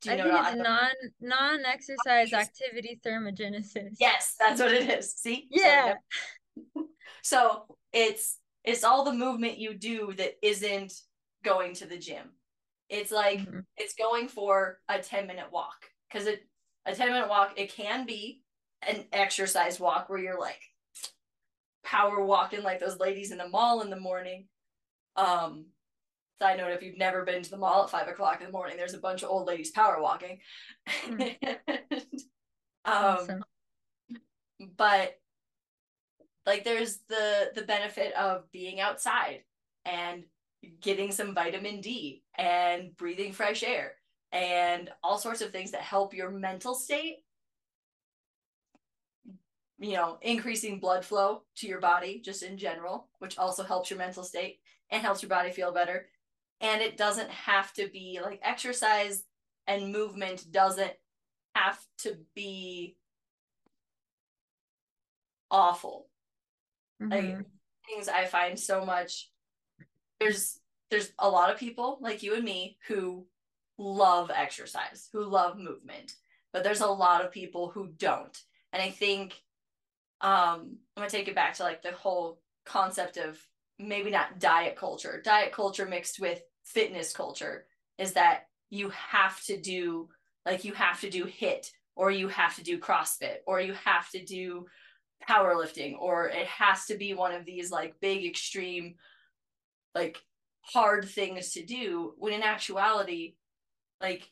[0.02, 0.90] Do you I know think it's non
[1.22, 3.96] non exercise activity thermogenesis.
[4.00, 5.14] Yes, that's what it is.
[5.14, 5.48] See?
[5.52, 5.96] Yeah.
[6.56, 6.88] So,
[7.22, 10.94] so it's it's all the movement you do that isn't
[11.44, 12.32] going to the gym.
[12.90, 13.60] It's like mm-hmm.
[13.76, 15.86] it's going for a 10 minute walk.
[16.12, 16.48] Cause it
[16.86, 18.42] a 10 minute walk, it can be
[18.88, 20.62] an exercise walk where you're like
[21.88, 24.48] power walking like those ladies in the mall in the morning.
[25.16, 25.68] Um
[26.40, 28.78] Side note, if you've never been to the mall at five o'clock in the morning,
[28.78, 30.40] there's a bunch of old ladies power walking.
[31.08, 31.36] Mm.
[32.86, 33.44] um, awesome.
[34.78, 35.16] But
[36.46, 39.40] like there's the the benefit of being outside
[39.84, 40.26] and
[40.80, 43.94] getting some vitamin D and breathing fresh air
[44.32, 47.18] and all sorts of things that help your mental state
[49.80, 54.00] you know increasing blood flow to your body just in general which also helps your
[54.00, 54.60] mental state
[54.90, 56.08] and helps your body feel better.
[56.62, 59.24] And it doesn't have to be like exercise
[59.68, 60.94] and movement doesn't
[61.56, 62.96] have to be
[65.50, 66.08] awful.
[67.02, 67.12] Mm-hmm.
[67.12, 67.46] like
[67.88, 69.30] things i find so much
[70.20, 70.60] there's
[70.90, 73.28] there's a lot of people like you and me who
[73.78, 76.16] love exercise who love movement
[76.54, 78.36] but there's a lot of people who don't.
[78.74, 79.36] And i think
[80.22, 83.40] um i'm gonna take it back to like the whole concept of
[83.80, 87.66] maybe not diet culture, diet culture mixed with fitness culture
[87.98, 90.10] is that you have to do
[90.46, 94.10] like you have to do HIIT or you have to do CrossFit or you have
[94.12, 94.66] to do
[95.28, 98.96] powerlifting or it has to be one of these like big extreme
[99.96, 100.22] like
[100.62, 103.36] hard things to do when in actuality
[104.02, 104.30] like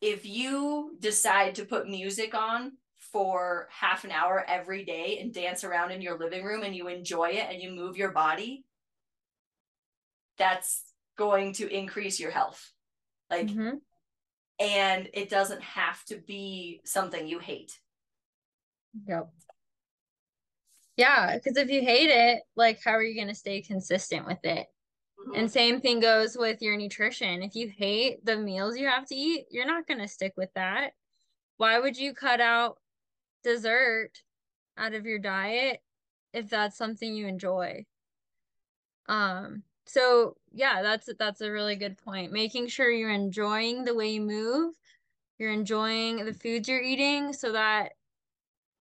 [0.00, 2.72] if you decide to put music on
[3.14, 6.88] for half an hour every day and dance around in your living room and you
[6.88, 8.64] enjoy it and you move your body
[10.36, 10.82] that's
[11.16, 12.72] going to increase your health.
[13.30, 13.76] Like, mm-hmm.
[14.58, 17.78] and it doesn't have to be something you hate.
[19.06, 19.30] Yep.
[20.96, 24.40] Yeah, because if you hate it, like, how are you going to stay consistent with
[24.42, 24.66] it?
[25.20, 25.38] Mm-hmm.
[25.38, 27.44] And same thing goes with your nutrition.
[27.44, 30.50] If you hate the meals you have to eat, you're not going to stick with
[30.56, 30.94] that.
[31.58, 32.78] Why would you cut out
[33.44, 34.10] dessert
[34.76, 35.80] out of your diet
[36.32, 37.84] if that's something you enjoy?
[39.08, 42.32] Um, so yeah that's that's a really good point.
[42.32, 44.74] Making sure you're enjoying the way you move
[45.38, 47.92] you're enjoying the foods you're eating so that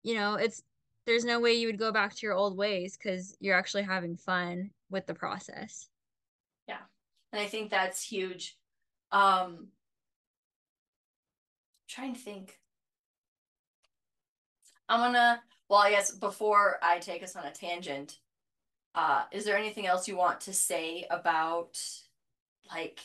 [0.04, 0.62] you know it's
[1.06, 4.16] there's no way you would go back to your old ways because you're actually having
[4.16, 5.90] fun with the process.
[6.68, 6.78] Yeah
[7.32, 8.58] and i think that's huge.
[9.12, 9.70] Um
[11.90, 12.58] trying to think
[14.92, 18.20] i'm gonna well i guess before i take us on a tangent
[18.94, 21.80] uh, is there anything else you want to say about
[22.70, 23.00] like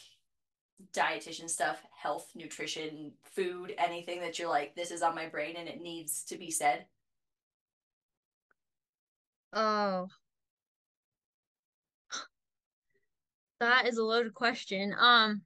[0.93, 5.69] dietitian stuff, health, nutrition, food, anything that you're like, this is on my brain and
[5.69, 6.87] it needs to be said?
[9.53, 10.09] Oh,
[13.61, 14.95] that is a loaded question.
[14.99, 15.43] Um,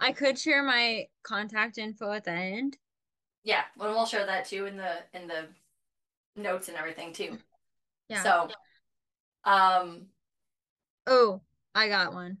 [0.00, 2.76] I could share my contact info at the end.
[3.44, 5.46] Yeah, well, we'll share that too in the in the
[6.36, 7.38] notes and everything too.
[8.08, 8.22] Yeah.
[8.22, 8.48] So
[9.44, 10.06] um.
[11.06, 11.40] Oh,
[11.74, 12.38] I got one.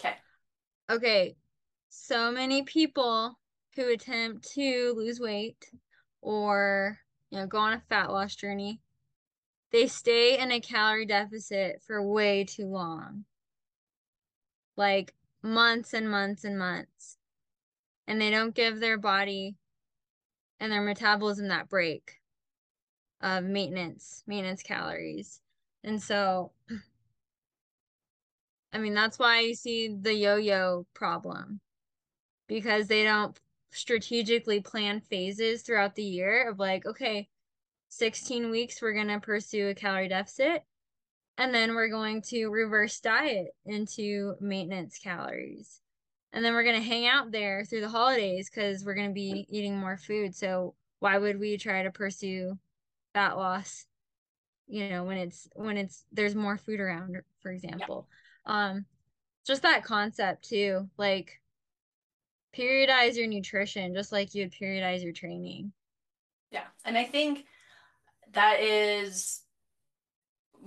[0.00, 0.14] Okay.
[0.90, 1.36] Okay.
[1.88, 3.38] So many people
[3.74, 5.70] who attempt to lose weight
[6.22, 6.98] or
[7.30, 8.80] you know go on a fat loss journey,
[9.72, 13.24] they stay in a calorie deficit for way too long.
[14.76, 17.16] Like months and months and months.
[18.06, 19.56] And they don't give their body
[20.60, 22.20] and their metabolism that break
[23.42, 25.40] maintenance, maintenance calories.
[25.84, 26.52] And so,
[28.72, 31.60] I mean, that's why you see the yo yo problem
[32.48, 33.38] because they don't
[33.70, 37.28] strategically plan phases throughout the year of like, okay,
[37.88, 40.62] 16 weeks, we're going to pursue a calorie deficit.
[41.38, 45.80] and then we're going to reverse diet into maintenance calories.
[46.32, 49.14] And then we're going to hang out there through the holidays because we're going to
[49.14, 50.34] be eating more food.
[50.34, 52.58] So why would we try to pursue
[53.16, 53.86] fat loss,
[54.66, 58.06] you know, when it's when it's there's more food around, for example.
[58.46, 58.70] Yeah.
[58.70, 58.84] Um
[59.46, 61.40] just that concept too, like
[62.54, 65.72] periodize your nutrition just like you would periodize your training.
[66.50, 66.64] Yeah.
[66.84, 67.46] And I think
[68.32, 69.40] that is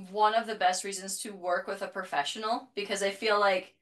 [0.09, 3.75] one of the best reasons to work with a professional because I feel like,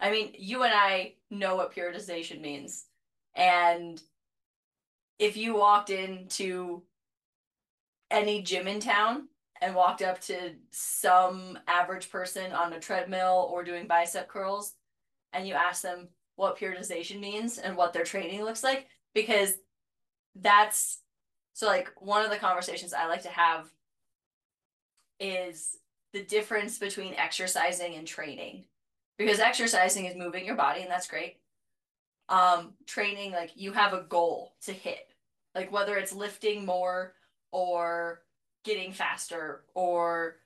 [0.00, 2.86] I mean, you and I know what periodization means.
[3.34, 4.00] And
[5.18, 6.82] if you walked into
[8.10, 9.28] any gym in town
[9.60, 14.74] and walked up to some average person on a treadmill or doing bicep curls
[15.32, 19.54] and you ask them what periodization means and what their training looks like, because
[20.34, 21.00] that's
[21.54, 23.66] so like one of the conversations I like to have
[25.18, 25.78] is
[26.12, 28.64] the difference between exercising and training.
[29.18, 31.38] Because exercising is moving your body and that's great.
[32.28, 35.08] Um, training, like you have a goal to hit.
[35.54, 37.14] Like whether it's lifting more
[37.56, 38.20] or
[38.66, 40.36] getting faster or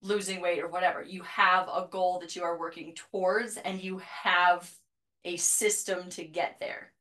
[0.00, 1.02] losing weight or whatever.
[1.02, 4.70] You have a goal that you are working towards and you have
[5.26, 6.92] a system to get there.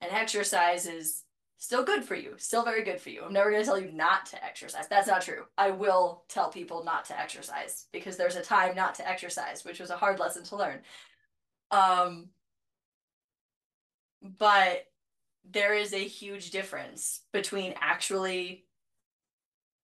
[0.00, 1.24] And exercise is
[1.58, 3.24] still good for you, still very good for you.
[3.24, 4.86] I'm never going to tell you not to exercise.
[4.86, 5.46] That's not true.
[5.58, 9.80] I will tell people not to exercise because there's a time not to exercise, which
[9.80, 10.78] was a hard lesson to learn.
[11.72, 12.28] Um,
[14.38, 14.86] but
[15.50, 18.64] there is a huge difference between actually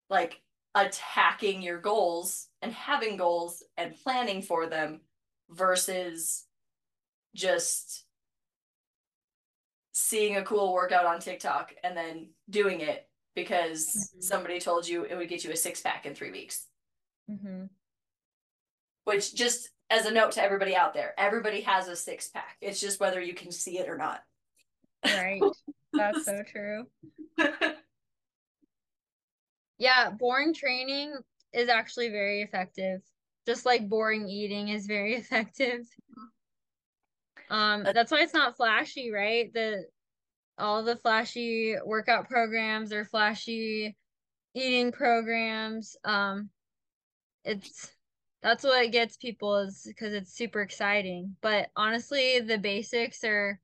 [0.10, 0.41] like
[0.76, 5.02] attacking your goals and having goals and planning for them
[5.50, 6.46] versus
[7.34, 8.06] just
[9.94, 14.22] seeing a cool workout on TikTok and then doing it because mm-hmm.
[14.22, 16.65] somebody told you it would get you a six pack in three weeks.
[17.30, 17.65] Mm-hmm.
[19.06, 22.58] Which, just as a note to everybody out there, everybody has a six pack.
[22.60, 24.22] It's just whether you can see it or not.
[25.06, 25.41] Right.
[25.94, 26.88] That's so true.
[29.77, 31.13] yeah, boring training
[31.53, 33.01] is actually very effective.
[33.45, 35.81] Just like boring eating is very effective.
[37.49, 39.53] Um, that's why it's not flashy, right?
[39.53, 39.85] The
[40.57, 43.95] all the flashy workout programs or flashy
[44.53, 45.95] eating programs.
[46.03, 46.49] Um,
[47.43, 47.91] it's
[48.41, 51.35] that's what gets people is because it's super exciting.
[51.41, 53.59] But honestly, the basics are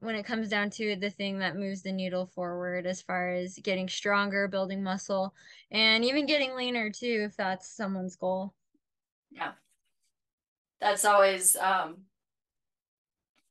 [0.00, 3.58] when it comes down to the thing that moves the needle forward as far as
[3.62, 5.34] getting stronger, building muscle,
[5.70, 8.54] and even getting leaner too, if that's someone's goal.
[9.30, 9.52] Yeah.
[10.80, 11.96] That's always um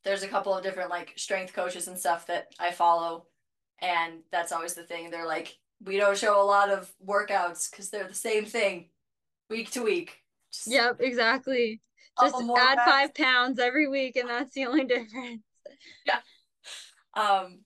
[0.03, 3.25] there's a couple of different like strength coaches and stuff that I follow
[3.79, 5.09] and that's always the thing.
[5.09, 8.85] They're like, we don't show a lot of workouts because they're the same thing
[9.49, 10.23] week to week.
[10.51, 11.81] Just yep, exactly.
[12.21, 15.41] Just add five pounds every week and that's the only difference.
[16.05, 16.19] Yeah.
[17.17, 17.61] Um,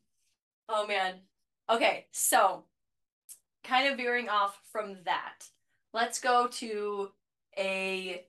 [0.70, 1.16] oh man.
[1.70, 2.64] Okay, so
[3.66, 5.46] kind of veering off from that,
[5.94, 7.10] let's go to
[7.58, 8.26] a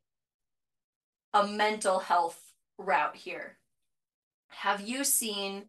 [1.32, 2.38] a mental health
[2.76, 3.56] route here.
[4.48, 5.66] Have you seen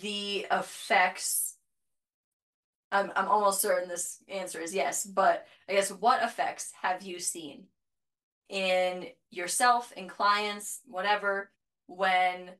[0.00, 1.56] the effects?
[2.90, 7.20] I'm, I'm almost certain this answer is yes, but I guess what effects have you
[7.20, 7.64] seen
[8.50, 11.50] in yourself, in clients, whatever,
[11.86, 12.50] when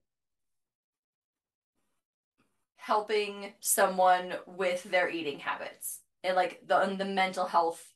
[2.83, 7.93] helping someone with their eating habits and like the the mental health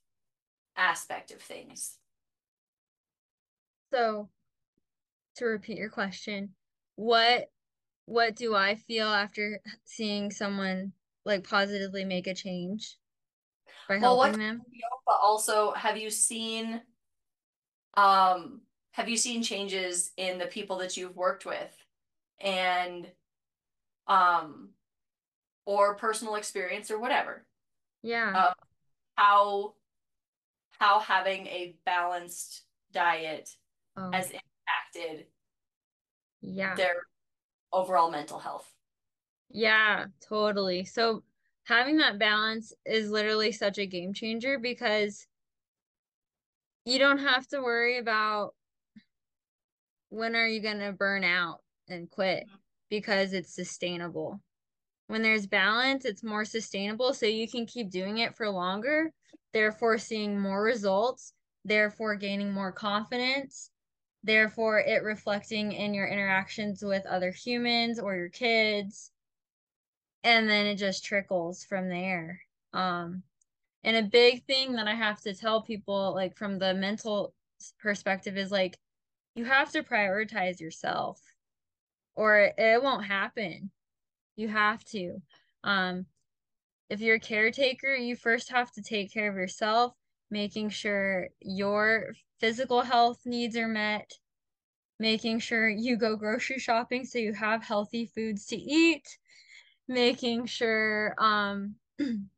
[0.76, 1.96] aspect of things.
[3.92, 4.28] So
[5.36, 6.50] to repeat your question,
[6.94, 7.50] what
[8.04, 10.92] what do I feel after seeing someone
[11.24, 12.96] like positively make a change
[13.88, 14.62] by helping well, them?
[15.04, 16.80] But also, have you seen
[17.94, 18.60] um
[18.92, 21.76] have you seen changes in the people that you've worked with
[22.40, 23.10] and
[24.06, 24.70] um
[25.66, 27.44] or personal experience or whatever.
[28.02, 28.32] Yeah.
[28.34, 28.54] Uh,
[29.16, 29.74] how
[30.78, 32.62] how having a balanced
[32.92, 33.50] diet
[33.96, 34.10] oh.
[34.12, 35.26] has impacted
[36.40, 36.94] yeah their
[37.72, 38.70] overall mental health.
[39.50, 40.84] Yeah, totally.
[40.84, 41.22] So
[41.64, 45.26] having that balance is literally such a game changer because
[46.84, 48.54] you don't have to worry about
[50.10, 52.56] when are you going to burn out and quit mm-hmm.
[52.88, 54.40] because it's sustainable
[55.08, 57.14] when there's balance, it's more sustainable.
[57.14, 59.12] So you can keep doing it for longer,
[59.52, 61.32] therefore seeing more results,
[61.64, 63.70] therefore gaining more confidence,
[64.24, 69.12] therefore it reflecting in your interactions with other humans or your kids.
[70.24, 72.40] And then it just trickles from there.
[72.72, 73.22] Um,
[73.84, 77.32] And a big thing that I have to tell people, like from the mental
[77.78, 78.76] perspective, is like
[79.36, 81.20] you have to prioritize yourself
[82.16, 83.70] or it won't happen.
[84.36, 85.22] You have to.
[85.64, 86.06] Um,
[86.88, 89.94] if you're a caretaker, you first have to take care of yourself,
[90.30, 94.12] making sure your physical health needs are met,
[94.98, 99.18] making sure you go grocery shopping so you have healthy foods to eat,
[99.88, 101.76] making sure um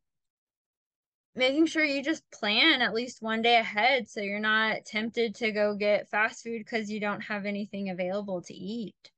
[1.35, 5.53] making sure you just plan at least one day ahead so you're not tempted to
[5.53, 9.13] go get fast food because you don't have anything available to eat.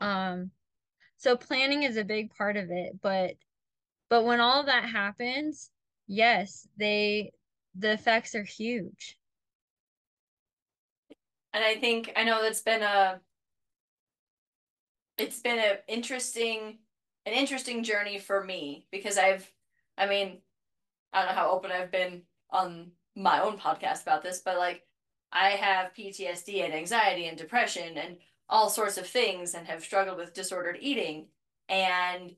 [0.00, 0.50] Um
[1.18, 3.34] so planning is a big part of it, but
[4.08, 5.70] but when all that happens,
[6.06, 7.32] yes, they
[7.74, 9.18] the effects are huge.
[11.52, 13.20] And I think I know that's been a
[15.18, 16.78] it's been an interesting
[17.24, 19.50] an interesting journey for me because I've
[19.98, 20.42] I mean,
[21.12, 24.82] I don't know how open I've been on my own podcast about this, but like
[25.32, 30.16] I have PTSD and anxiety and depression and all sorts of things and have struggled
[30.16, 31.26] with disordered eating
[31.68, 32.36] and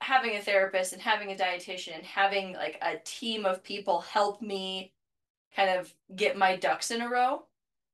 [0.00, 4.40] having a therapist and having a dietitian and having like a team of people help
[4.42, 4.92] me
[5.56, 7.42] kind of get my ducks in a row.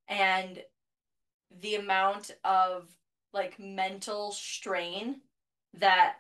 [0.09, 0.63] And
[1.61, 2.89] the amount of
[3.33, 5.21] like mental strain
[5.75, 6.17] that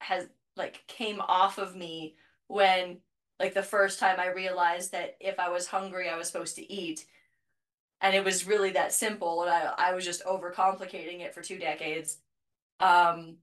[0.00, 0.26] has
[0.56, 2.16] like came off of me
[2.48, 2.98] when
[3.38, 6.72] like the first time I realized that if I was hungry I was supposed to
[6.72, 7.06] eat
[8.00, 11.58] and it was really that simple and I I was just overcomplicating it for two
[11.58, 12.18] decades
[12.80, 13.36] um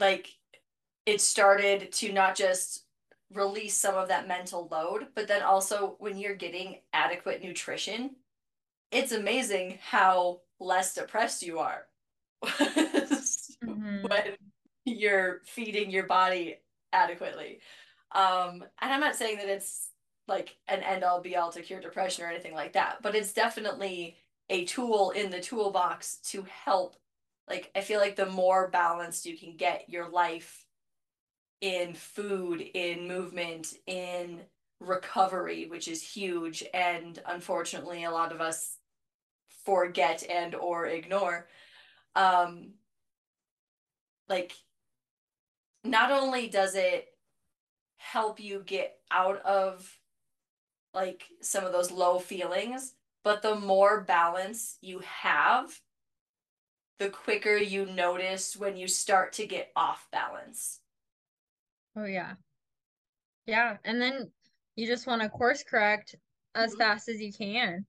[0.00, 0.28] like
[1.06, 2.84] it started to not just
[3.32, 8.10] release some of that mental load, but then also when you're getting adequate nutrition,
[8.90, 11.86] it's amazing how less depressed you are
[12.44, 14.06] mm-hmm.
[14.06, 14.36] when
[14.84, 16.56] you're feeding your body
[16.92, 17.60] adequately.
[18.12, 19.88] Um, and I'm not saying that it's
[20.28, 23.32] like an end all be all to cure depression or anything like that, but it's
[23.32, 24.16] definitely
[24.50, 26.96] a tool in the toolbox to help
[27.48, 30.64] like I feel like the more balanced you can get your life
[31.60, 34.40] in food, in movement, in
[34.80, 38.78] recovery, which is huge and unfortunately a lot of us
[39.64, 41.48] forget and or ignore
[42.14, 42.70] um
[44.28, 44.52] like
[45.82, 47.08] not only does it
[47.96, 49.98] help you get out of
[50.96, 52.94] like some of those low feelings
[53.26, 55.80] but the more balance you have
[56.98, 60.80] the quicker you notice when you start to get off balance.
[61.96, 62.34] Oh yeah.
[63.46, 64.30] Yeah, and then
[64.76, 66.14] you just want to course correct
[66.54, 66.78] as mm-hmm.
[66.78, 67.84] fast as you can.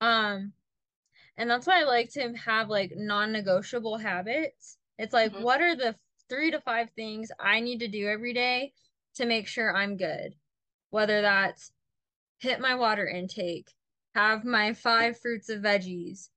[0.00, 0.52] Um
[1.36, 4.76] and that's why I like to have like non-negotiable habits.
[4.98, 5.42] It's like mm-hmm.
[5.42, 5.94] what are the
[6.28, 8.72] 3 to 5 things I need to do every day
[9.16, 10.34] to make sure I'm good?
[10.90, 11.72] Whether that's
[12.42, 13.72] hit my water intake,
[14.16, 16.28] have my 5 fruits of veggies,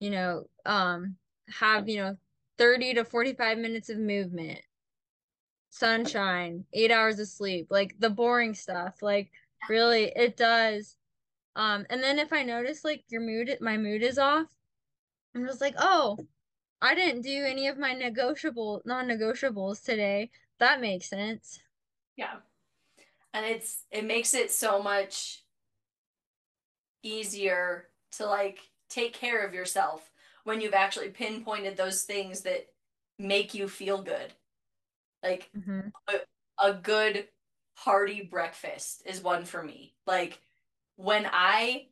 [0.00, 1.16] you know, um
[1.50, 2.16] have, you know,
[2.58, 4.60] 30 to 45 minutes of movement,
[5.70, 9.02] sunshine, eight hours of sleep, like the boring stuff.
[9.02, 9.30] Like,
[9.68, 10.96] really, it does.
[11.56, 14.46] Um, and then if I notice like your mood, my mood is off,
[15.34, 16.18] I'm just like, oh,
[16.80, 20.30] I didn't do any of my negotiable, non negotiables today.
[20.58, 21.60] That makes sense.
[22.16, 22.36] Yeah.
[23.34, 25.44] And it's, it makes it so much
[27.02, 30.10] easier to like take care of yourself
[30.44, 32.66] when you've actually pinpointed those things that
[33.18, 34.32] make you feel good.
[35.22, 35.88] Like mm-hmm.
[36.08, 37.28] a, a good
[37.74, 39.94] hearty breakfast is one for me.
[40.06, 40.40] Like
[40.96, 41.86] when I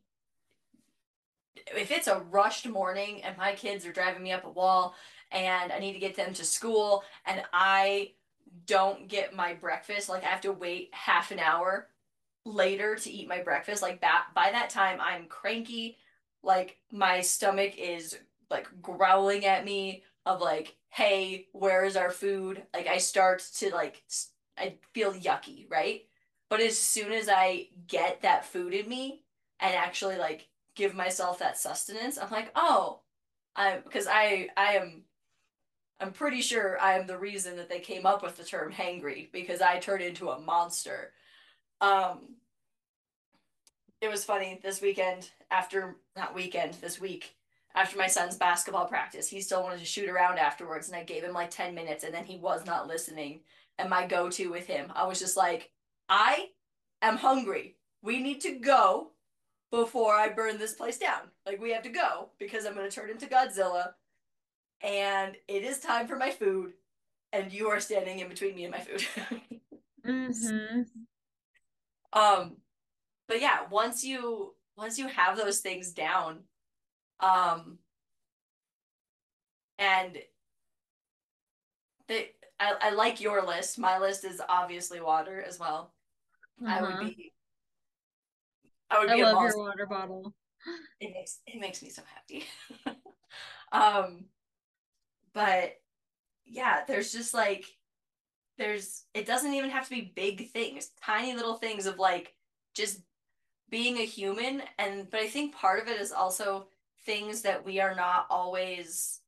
[1.75, 4.95] if it's a rushed morning and my kids are driving me up a wall
[5.31, 8.11] and I need to get them to school and I
[8.65, 11.87] don't get my breakfast, like I have to wait half an hour
[12.45, 15.97] later to eat my breakfast, like that by that time I'm cranky,
[16.43, 18.17] like my stomach is
[18.49, 22.63] like growling at me of like, hey, where is our food?
[22.73, 24.03] Like I start to like
[24.57, 26.03] I feel yucky, right?
[26.49, 29.23] But as soon as I get that food in me
[29.59, 33.01] and actually like give myself that sustenance, I'm like, oh,
[33.55, 35.03] I'm because I I am
[35.99, 39.31] I'm pretty sure I am the reason that they came up with the term hangry
[39.31, 41.11] because I turned into a monster.
[41.81, 42.35] Um
[44.01, 47.35] it was funny this weekend after not weekend this week
[47.75, 49.29] after my son's basketball practice.
[49.29, 52.13] He still wanted to shoot around afterwards, and I gave him like 10 minutes, and
[52.13, 53.41] then he was not listening.
[53.77, 55.71] And my go to with him, I was just like,
[56.09, 56.47] I
[57.01, 57.77] am hungry.
[58.01, 59.11] We need to go
[59.71, 61.21] before I burn this place down.
[61.45, 63.93] Like, we have to go because I'm going to turn into Godzilla,
[64.81, 66.73] and it is time for my food,
[67.31, 69.05] and you are standing in between me and my food.
[70.05, 70.81] Mm-hmm.
[72.13, 72.57] Um,
[73.27, 76.39] but yeah, once you once you have those things down,
[77.19, 77.79] um,
[79.77, 80.17] and
[82.07, 83.79] they, I, I like your list.
[83.79, 85.93] My list is obviously water as well.
[86.65, 86.99] I would Uh-huh.
[86.99, 87.33] be,
[88.91, 90.33] I would I be a love your water bottle.
[90.99, 92.45] It makes it makes me so happy.
[93.71, 94.25] Um,
[95.33, 95.79] but
[96.45, 97.65] yeah, there's just like
[98.59, 102.35] there's it doesn't even have to be big things, tiny little things of like
[102.75, 102.99] just
[103.69, 106.67] being a human and but I think part of it is also
[107.05, 109.21] things that we are not always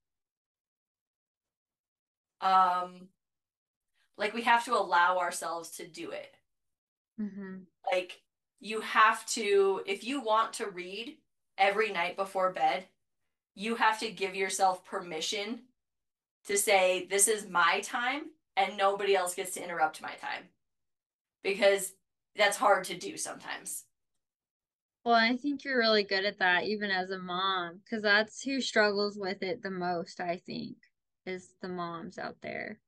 [2.41, 3.07] um
[4.17, 6.35] like we have to allow ourselves to do it.
[7.19, 7.59] Mm-hmm.
[7.91, 8.21] Like
[8.59, 11.17] you have to if you want to read
[11.57, 12.85] every night before bed,
[13.55, 15.61] you have to give yourself permission
[16.47, 18.23] to say this is my time
[18.55, 20.49] and nobody else gets to interrupt my time.
[21.43, 21.93] Because
[22.35, 23.85] that's hard to do sometimes.
[25.03, 28.61] Well, I think you're really good at that, even as a mom, because that's who
[28.61, 30.77] struggles with it the most, I think,
[31.25, 32.79] is the moms out there.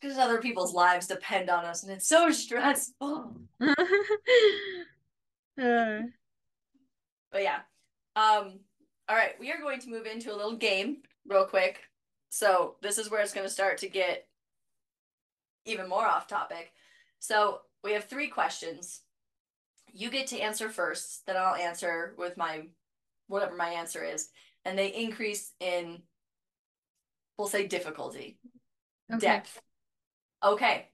[0.00, 3.36] because other people's lives depend on us and it's so stressful.
[5.60, 6.02] Uh,
[7.30, 7.60] But yeah.
[8.16, 8.60] Um,
[9.08, 11.80] all right, we are going to move into a little game real quick.
[12.30, 14.26] So this is where it's going to start to get
[15.66, 16.72] even more off topic.
[17.18, 19.00] So we have three questions.
[19.92, 22.68] You get to answer first, then I'll answer with my
[23.26, 24.28] whatever my answer is,
[24.64, 26.02] and they increase in
[27.36, 28.38] we'll say difficulty,
[29.12, 29.20] okay.
[29.20, 29.60] depth.
[30.44, 30.88] Okay.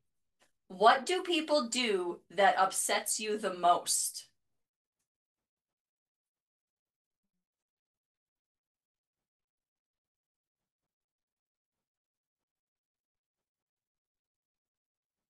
[0.68, 4.28] What do people do that upsets you the most?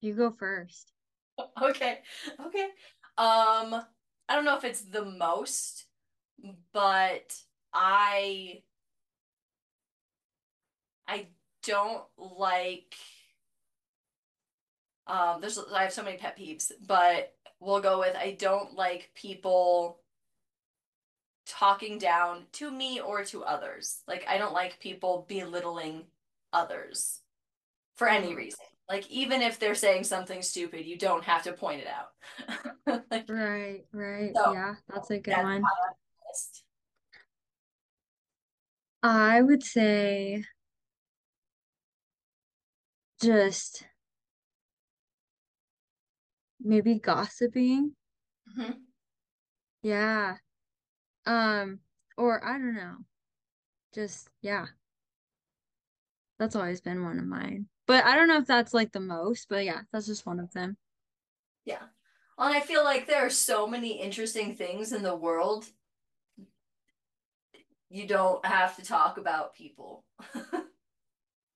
[0.01, 0.91] You go first.
[1.61, 1.99] Okay.
[2.39, 2.69] Okay.
[3.17, 3.83] Um,
[4.27, 5.85] I don't know if it's the most,
[6.73, 7.35] but
[7.73, 8.63] I
[11.07, 11.27] I
[11.63, 12.95] don't like
[15.07, 19.11] um there's I have so many pet peeves, but we'll go with I don't like
[19.15, 19.99] people
[21.45, 24.01] talking down to me or to others.
[24.07, 26.07] Like I don't like people belittling
[26.53, 27.21] others
[27.95, 28.37] for any Mhm.
[28.37, 28.65] reason.
[28.89, 32.11] Like even if they're saying something stupid, you don't have to point it out.
[33.11, 34.31] Like Right, right.
[34.33, 35.63] so Yeah, that's a good that's one.
[39.03, 40.43] I would say
[43.21, 43.83] just
[46.59, 47.93] maybe gossiping.
[48.57, 48.75] Mhm.
[49.81, 50.37] Yeah.
[51.25, 51.79] Um,
[52.17, 52.97] or I don't know.
[53.93, 54.65] Just, yeah,
[56.39, 57.67] that's always been one of mine.
[57.87, 60.51] But I don't know if that's like the most, but yeah, that's just one of
[60.51, 60.77] them.
[61.65, 61.83] Yeah.
[62.37, 65.65] And I feel like there are so many interesting things in the world.
[67.89, 70.03] You don't have to talk about people.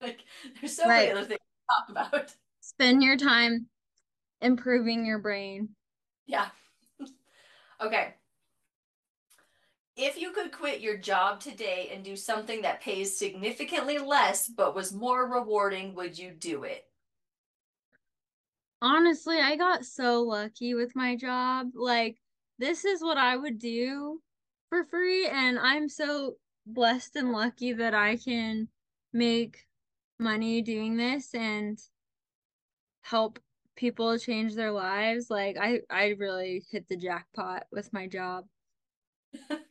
[0.01, 0.21] Like
[0.59, 2.35] there's so many other things to talk about.
[2.61, 3.67] Spend your time
[4.41, 5.69] improving your brain.
[6.25, 6.47] Yeah.
[7.79, 8.13] Okay.
[9.97, 14.73] If you could quit your job today and do something that pays significantly less but
[14.73, 16.85] was more rewarding, would you do it?
[18.81, 21.67] Honestly, I got so lucky with my job.
[21.75, 22.17] Like,
[22.57, 24.21] this is what I would do
[24.69, 28.69] for free, and I'm so blessed and lucky that I can
[29.13, 29.67] make
[30.19, 31.77] money doing this and
[33.01, 33.39] help
[33.75, 35.29] people change their lives.
[35.29, 38.45] Like, I I really hit the jackpot with my job.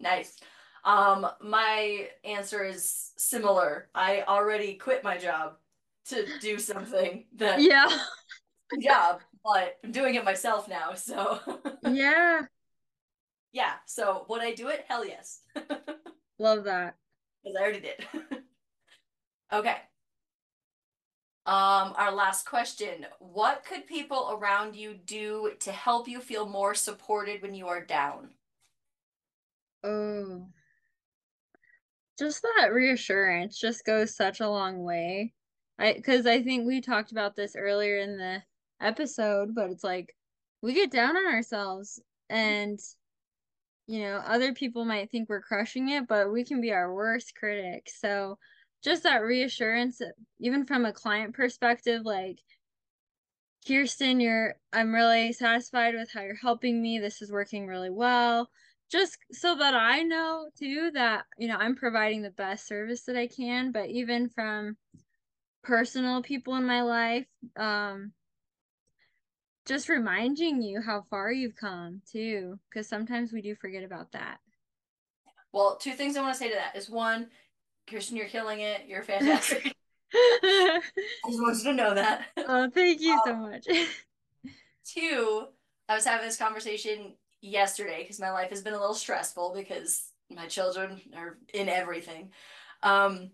[0.00, 0.36] Nice.
[0.84, 3.88] Um, my answer is similar.
[3.94, 5.54] I already quit my job
[6.10, 7.88] to do something that Yeah.
[8.80, 11.40] job, but I'm doing it myself now, so
[11.90, 12.42] Yeah.
[13.52, 13.74] yeah.
[13.86, 14.84] So would I do it?
[14.88, 15.40] Hell yes.
[16.38, 16.96] Love that.
[17.42, 18.06] Because I already did.
[19.52, 19.76] Okay.
[21.46, 23.06] Um, our last question.
[23.18, 27.84] What could people around you do to help you feel more supported when you are
[27.84, 28.30] down?
[29.84, 30.48] Oh,
[32.18, 35.32] just that reassurance just goes such a long way.
[35.78, 38.42] I, because I think we talked about this earlier in the
[38.80, 40.14] episode, but it's like
[40.62, 42.78] we get down on ourselves and
[43.86, 47.34] you know, other people might think we're crushing it, but we can be our worst
[47.34, 47.90] critic.
[47.94, 48.38] So
[48.82, 50.00] just that reassurance,
[50.40, 52.38] even from a client perspective, like
[53.66, 56.98] Kierston, you're I'm really satisfied with how you're helping me.
[56.98, 58.50] This is working really well.
[58.94, 63.16] Just so that I know too that, you know, I'm providing the best service that
[63.16, 64.76] I can, but even from
[65.64, 67.26] personal people in my life.
[67.56, 68.12] Um,
[69.66, 74.38] just reminding you how far you've come too, because sometimes we do forget about that.
[75.52, 77.30] Well, two things I want to say to that is one,
[77.88, 78.82] Kierston, you're killing it.
[78.86, 79.74] You're fantastic.
[80.14, 80.80] I
[81.26, 82.26] just want you to know that.
[82.36, 83.66] Oh, thank you so um, much.
[84.86, 85.46] two,
[85.88, 87.14] I was having this conversation
[87.44, 92.30] yesterday because my life has been a little stressful because my children are in everything.
[92.82, 93.30] Um,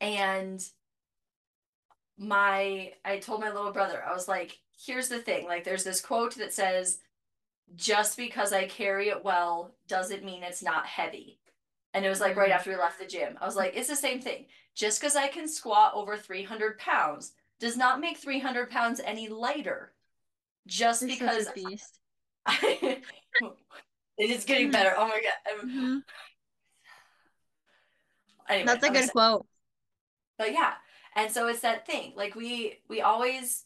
[0.00, 0.62] and
[2.18, 6.00] my I told my little brother, I was like, here's the thing, like there's this
[6.00, 6.98] quote that says,
[7.74, 11.38] just because I carry it well doesn't mean it's not heavy.
[11.94, 12.58] And it was like right mm-hmm.
[12.58, 13.38] after we left the gym.
[13.40, 14.46] I was like, it's the same thing.
[14.74, 19.92] Just because I can squat over 300 pounds does not make 300 pounds any lighter.
[20.66, 21.48] Just You're because
[22.62, 23.02] it
[24.18, 24.94] is getting better.
[24.96, 25.66] Oh my god.
[25.66, 25.98] Mm-hmm.
[28.48, 29.12] Anyway, That's a good excited.
[29.12, 29.46] quote.
[30.38, 30.74] But yeah.
[31.16, 32.12] And so it's that thing.
[32.16, 33.64] Like we we always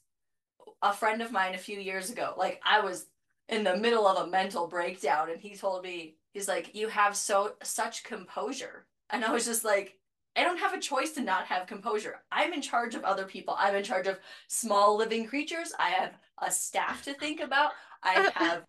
[0.83, 3.07] a friend of mine a few years ago, like I was
[3.49, 7.17] in the middle of a mental breakdown and he told me, he's like, You have
[7.17, 8.87] so such composure.
[9.11, 9.99] And I was just like,
[10.37, 12.21] I don't have a choice to not have composure.
[12.33, 13.55] I'm in charge of other people.
[13.59, 14.19] I'm in charge of
[14.49, 15.73] small living creatures.
[15.79, 17.73] I have a staff to think about.
[18.03, 18.65] I have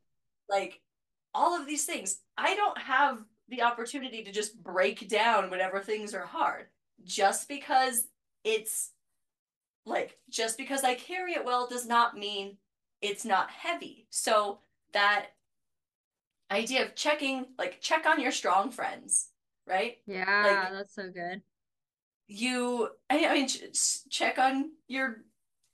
[0.49, 0.81] like
[1.33, 2.19] all of these things.
[2.37, 3.19] I don't have
[3.49, 6.67] the opportunity to just break down whenever things are hard
[7.03, 8.07] just because
[8.43, 8.91] it's
[9.85, 12.57] like just because I carry it well does not mean
[13.01, 14.07] it's not heavy.
[14.09, 14.59] So
[14.93, 15.27] that
[16.49, 19.29] idea of checking like check on your strong friends,
[19.67, 19.97] right?
[20.07, 21.41] Yeah, like, that's so good.
[22.27, 23.47] You I mean
[24.09, 25.17] check on your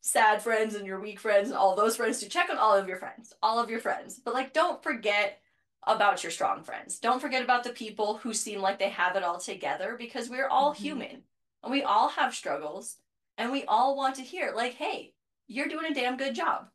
[0.09, 2.87] sad friends and your weak friends and all those friends to check on all of
[2.87, 4.19] your friends, all of your friends.
[4.23, 5.39] But like don't forget
[5.87, 6.99] about your strong friends.
[6.99, 10.47] Don't forget about the people who seem like they have it all together because we're
[10.47, 10.83] all mm-hmm.
[10.83, 11.23] human
[11.63, 12.97] and we all have struggles
[13.37, 15.13] and we all want to hear like hey
[15.47, 16.67] you're doing a damn good job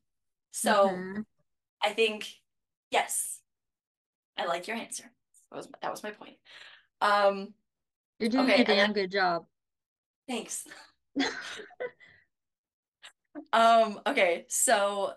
[0.51, 1.21] so mm-hmm.
[1.83, 2.29] i think
[2.91, 3.41] yes
[4.37, 5.05] i like your answer
[5.51, 6.37] that was that was my point
[7.01, 7.53] um
[8.19, 9.45] you're doing okay, a damn then, good job
[10.29, 10.67] thanks
[13.53, 15.13] um okay so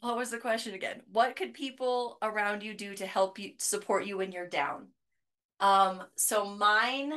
[0.00, 1.00] what was the question again?
[1.12, 4.88] What could people around you do to help you support you when you're down?
[5.60, 7.12] Um so mine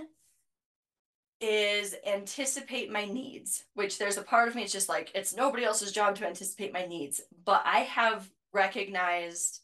[1.41, 5.63] is anticipate my needs, which there's a part of me it's just like it's nobody
[5.63, 9.61] else's job to anticipate my needs, but I have recognized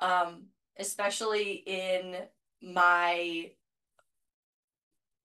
[0.00, 0.46] um
[0.78, 2.16] especially in
[2.62, 3.50] my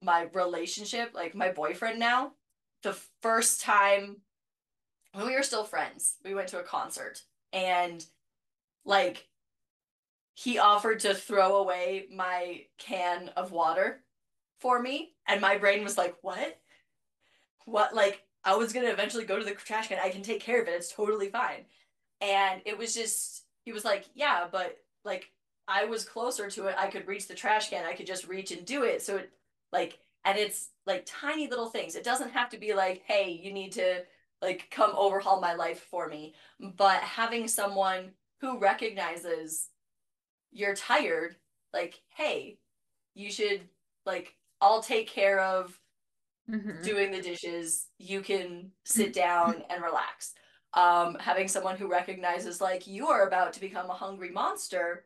[0.01, 2.31] my relationship, like my boyfriend now,
[2.83, 4.17] the first time
[5.13, 7.21] when we were still friends, we went to a concert
[7.53, 8.05] and
[8.85, 9.27] like
[10.33, 14.03] he offered to throw away my can of water
[14.59, 15.13] for me.
[15.27, 16.57] And my brain was like, what?
[17.65, 17.93] What?
[17.93, 19.99] Like, I was going to eventually go to the trash can.
[20.01, 20.71] I can take care of it.
[20.71, 21.65] It's totally fine.
[22.21, 25.31] And it was just, he was like, yeah, but like,
[25.67, 26.75] I was closer to it.
[26.77, 27.85] I could reach the trash can.
[27.85, 29.01] I could just reach and do it.
[29.01, 29.31] So it,
[29.71, 31.95] like, and it's like tiny little things.
[31.95, 34.03] It doesn't have to be like, hey, you need to
[34.41, 36.33] like come overhaul my life for me.
[36.59, 39.69] But having someone who recognizes
[40.51, 41.35] you're tired,
[41.73, 42.57] like, hey,
[43.13, 43.61] you should
[44.05, 45.77] like I'll take care of
[46.49, 46.83] mm-hmm.
[46.83, 47.87] doing the dishes.
[47.97, 50.33] You can sit down and relax.
[50.73, 55.05] Um, having someone who recognizes like you are about to become a hungry monster,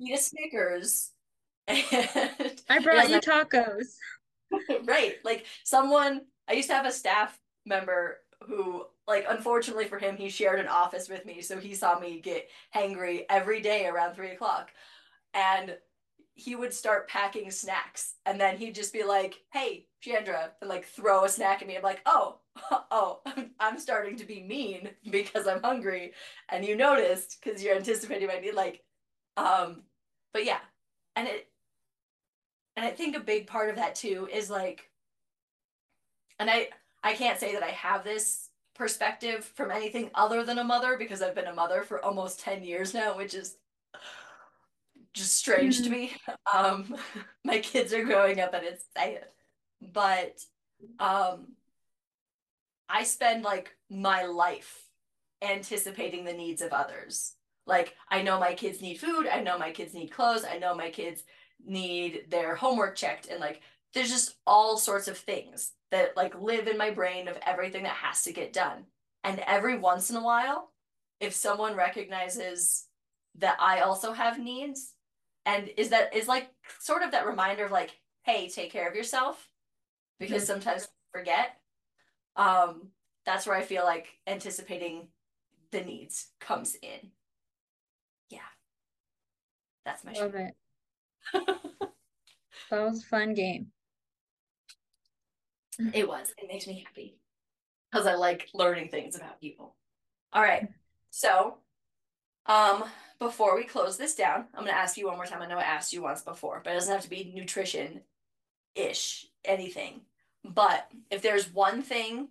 [0.00, 1.12] eat a Snickers.
[1.68, 3.96] And I brought you tacos.
[4.84, 5.16] right.
[5.24, 10.28] Like someone I used to have a staff member who like unfortunately for him he
[10.28, 14.30] shared an office with me so he saw me get hangry every day around three
[14.30, 14.70] o'clock
[15.34, 15.76] and
[16.36, 20.84] he would start packing snacks and then he'd just be like, Hey, Chandra, and like
[20.84, 21.76] throw a snack at me.
[21.76, 22.40] I'm like, Oh,
[22.90, 23.20] oh,
[23.60, 26.12] I'm starting to be mean because I'm hungry.
[26.50, 28.54] And you noticed because you're anticipating my need.
[28.54, 28.82] Like,
[29.38, 29.82] um,
[30.34, 30.60] but yeah.
[31.16, 31.48] And it,
[32.76, 34.90] and I think a big part of that too is like,
[36.38, 36.68] and I,
[37.06, 41.22] I can't say that I have this perspective from anything other than a mother because
[41.22, 43.58] I've been a mother for almost 10 years now, which is
[45.14, 45.92] just strange to mm-hmm.
[45.92, 46.12] me.
[46.52, 46.96] Um,
[47.44, 49.26] my kids are growing up and it's sad,
[49.80, 50.40] but
[50.98, 51.52] um,
[52.88, 54.82] I spend like my life
[55.40, 57.34] anticipating the needs of others.
[57.68, 60.74] Like I know my kids need food, I know my kids need clothes, I know
[60.74, 61.22] my kids
[61.64, 63.60] need their homework checked, and like
[63.94, 67.92] there's just all sorts of things that like live in my brain of everything that
[67.92, 68.84] has to get done.
[69.24, 70.72] And every once in a while,
[71.20, 72.86] if someone recognizes
[73.38, 74.94] that I also have needs,
[75.44, 77.90] and is that is like sort of that reminder of like
[78.24, 79.48] hey take care of yourself
[80.18, 80.52] because mm-hmm.
[80.60, 81.56] sometimes forget
[82.36, 82.88] Um,
[83.24, 85.08] that's where I feel like anticipating
[85.72, 87.10] the needs comes in.
[88.28, 88.38] Yeah.
[89.84, 90.54] That's my Love it.
[92.70, 93.72] that was a fun game.
[95.92, 96.32] It was.
[96.38, 97.16] It makes me happy
[97.90, 99.74] because I like learning things about people.
[100.32, 100.68] All right.
[101.10, 101.56] So,
[102.46, 102.84] um,
[103.18, 105.42] before we close this down, I'm going to ask you one more time.
[105.42, 108.00] I know I asked you once before, but it doesn't have to be nutrition
[108.74, 110.02] ish, anything.
[110.44, 112.28] But if there's one thing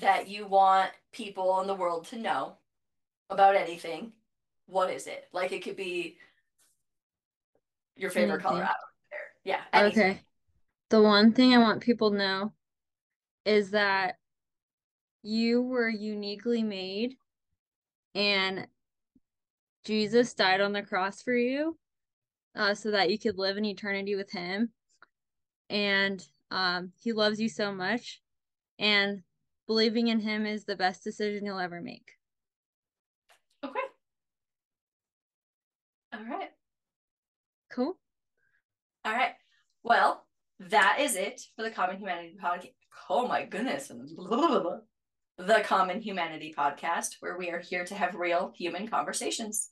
[0.00, 2.54] that you want people in the world to know
[3.30, 4.12] about anything,
[4.66, 5.28] what is it?
[5.32, 6.16] Like it could be
[7.96, 8.50] your favorite Anything.
[8.50, 8.62] color.
[8.62, 8.74] out
[9.10, 9.20] don't.
[9.44, 9.60] Yeah.
[9.72, 10.10] anything.
[10.12, 10.20] Okay.
[10.90, 12.52] The one thing I want people to know
[13.44, 14.16] is that
[15.22, 17.16] you were uniquely made
[18.14, 18.66] and
[19.84, 21.76] Jesus died on the cross for you
[22.56, 24.70] uh, so that you could live in eternity with him.
[25.68, 28.22] And um, he loves you so much.
[28.78, 29.22] And
[29.66, 32.12] believing in him is the best decision you'll ever make.
[33.64, 33.80] Okay.
[36.12, 36.50] All right.
[37.70, 37.98] Cool.
[39.04, 39.32] All right.
[39.82, 40.24] Well,
[40.60, 42.72] that is it for the Common Humanity podcast.
[43.08, 43.90] Oh my goodness.
[45.36, 49.62] The Common Humanity podcast, where we are here to have real human conversations.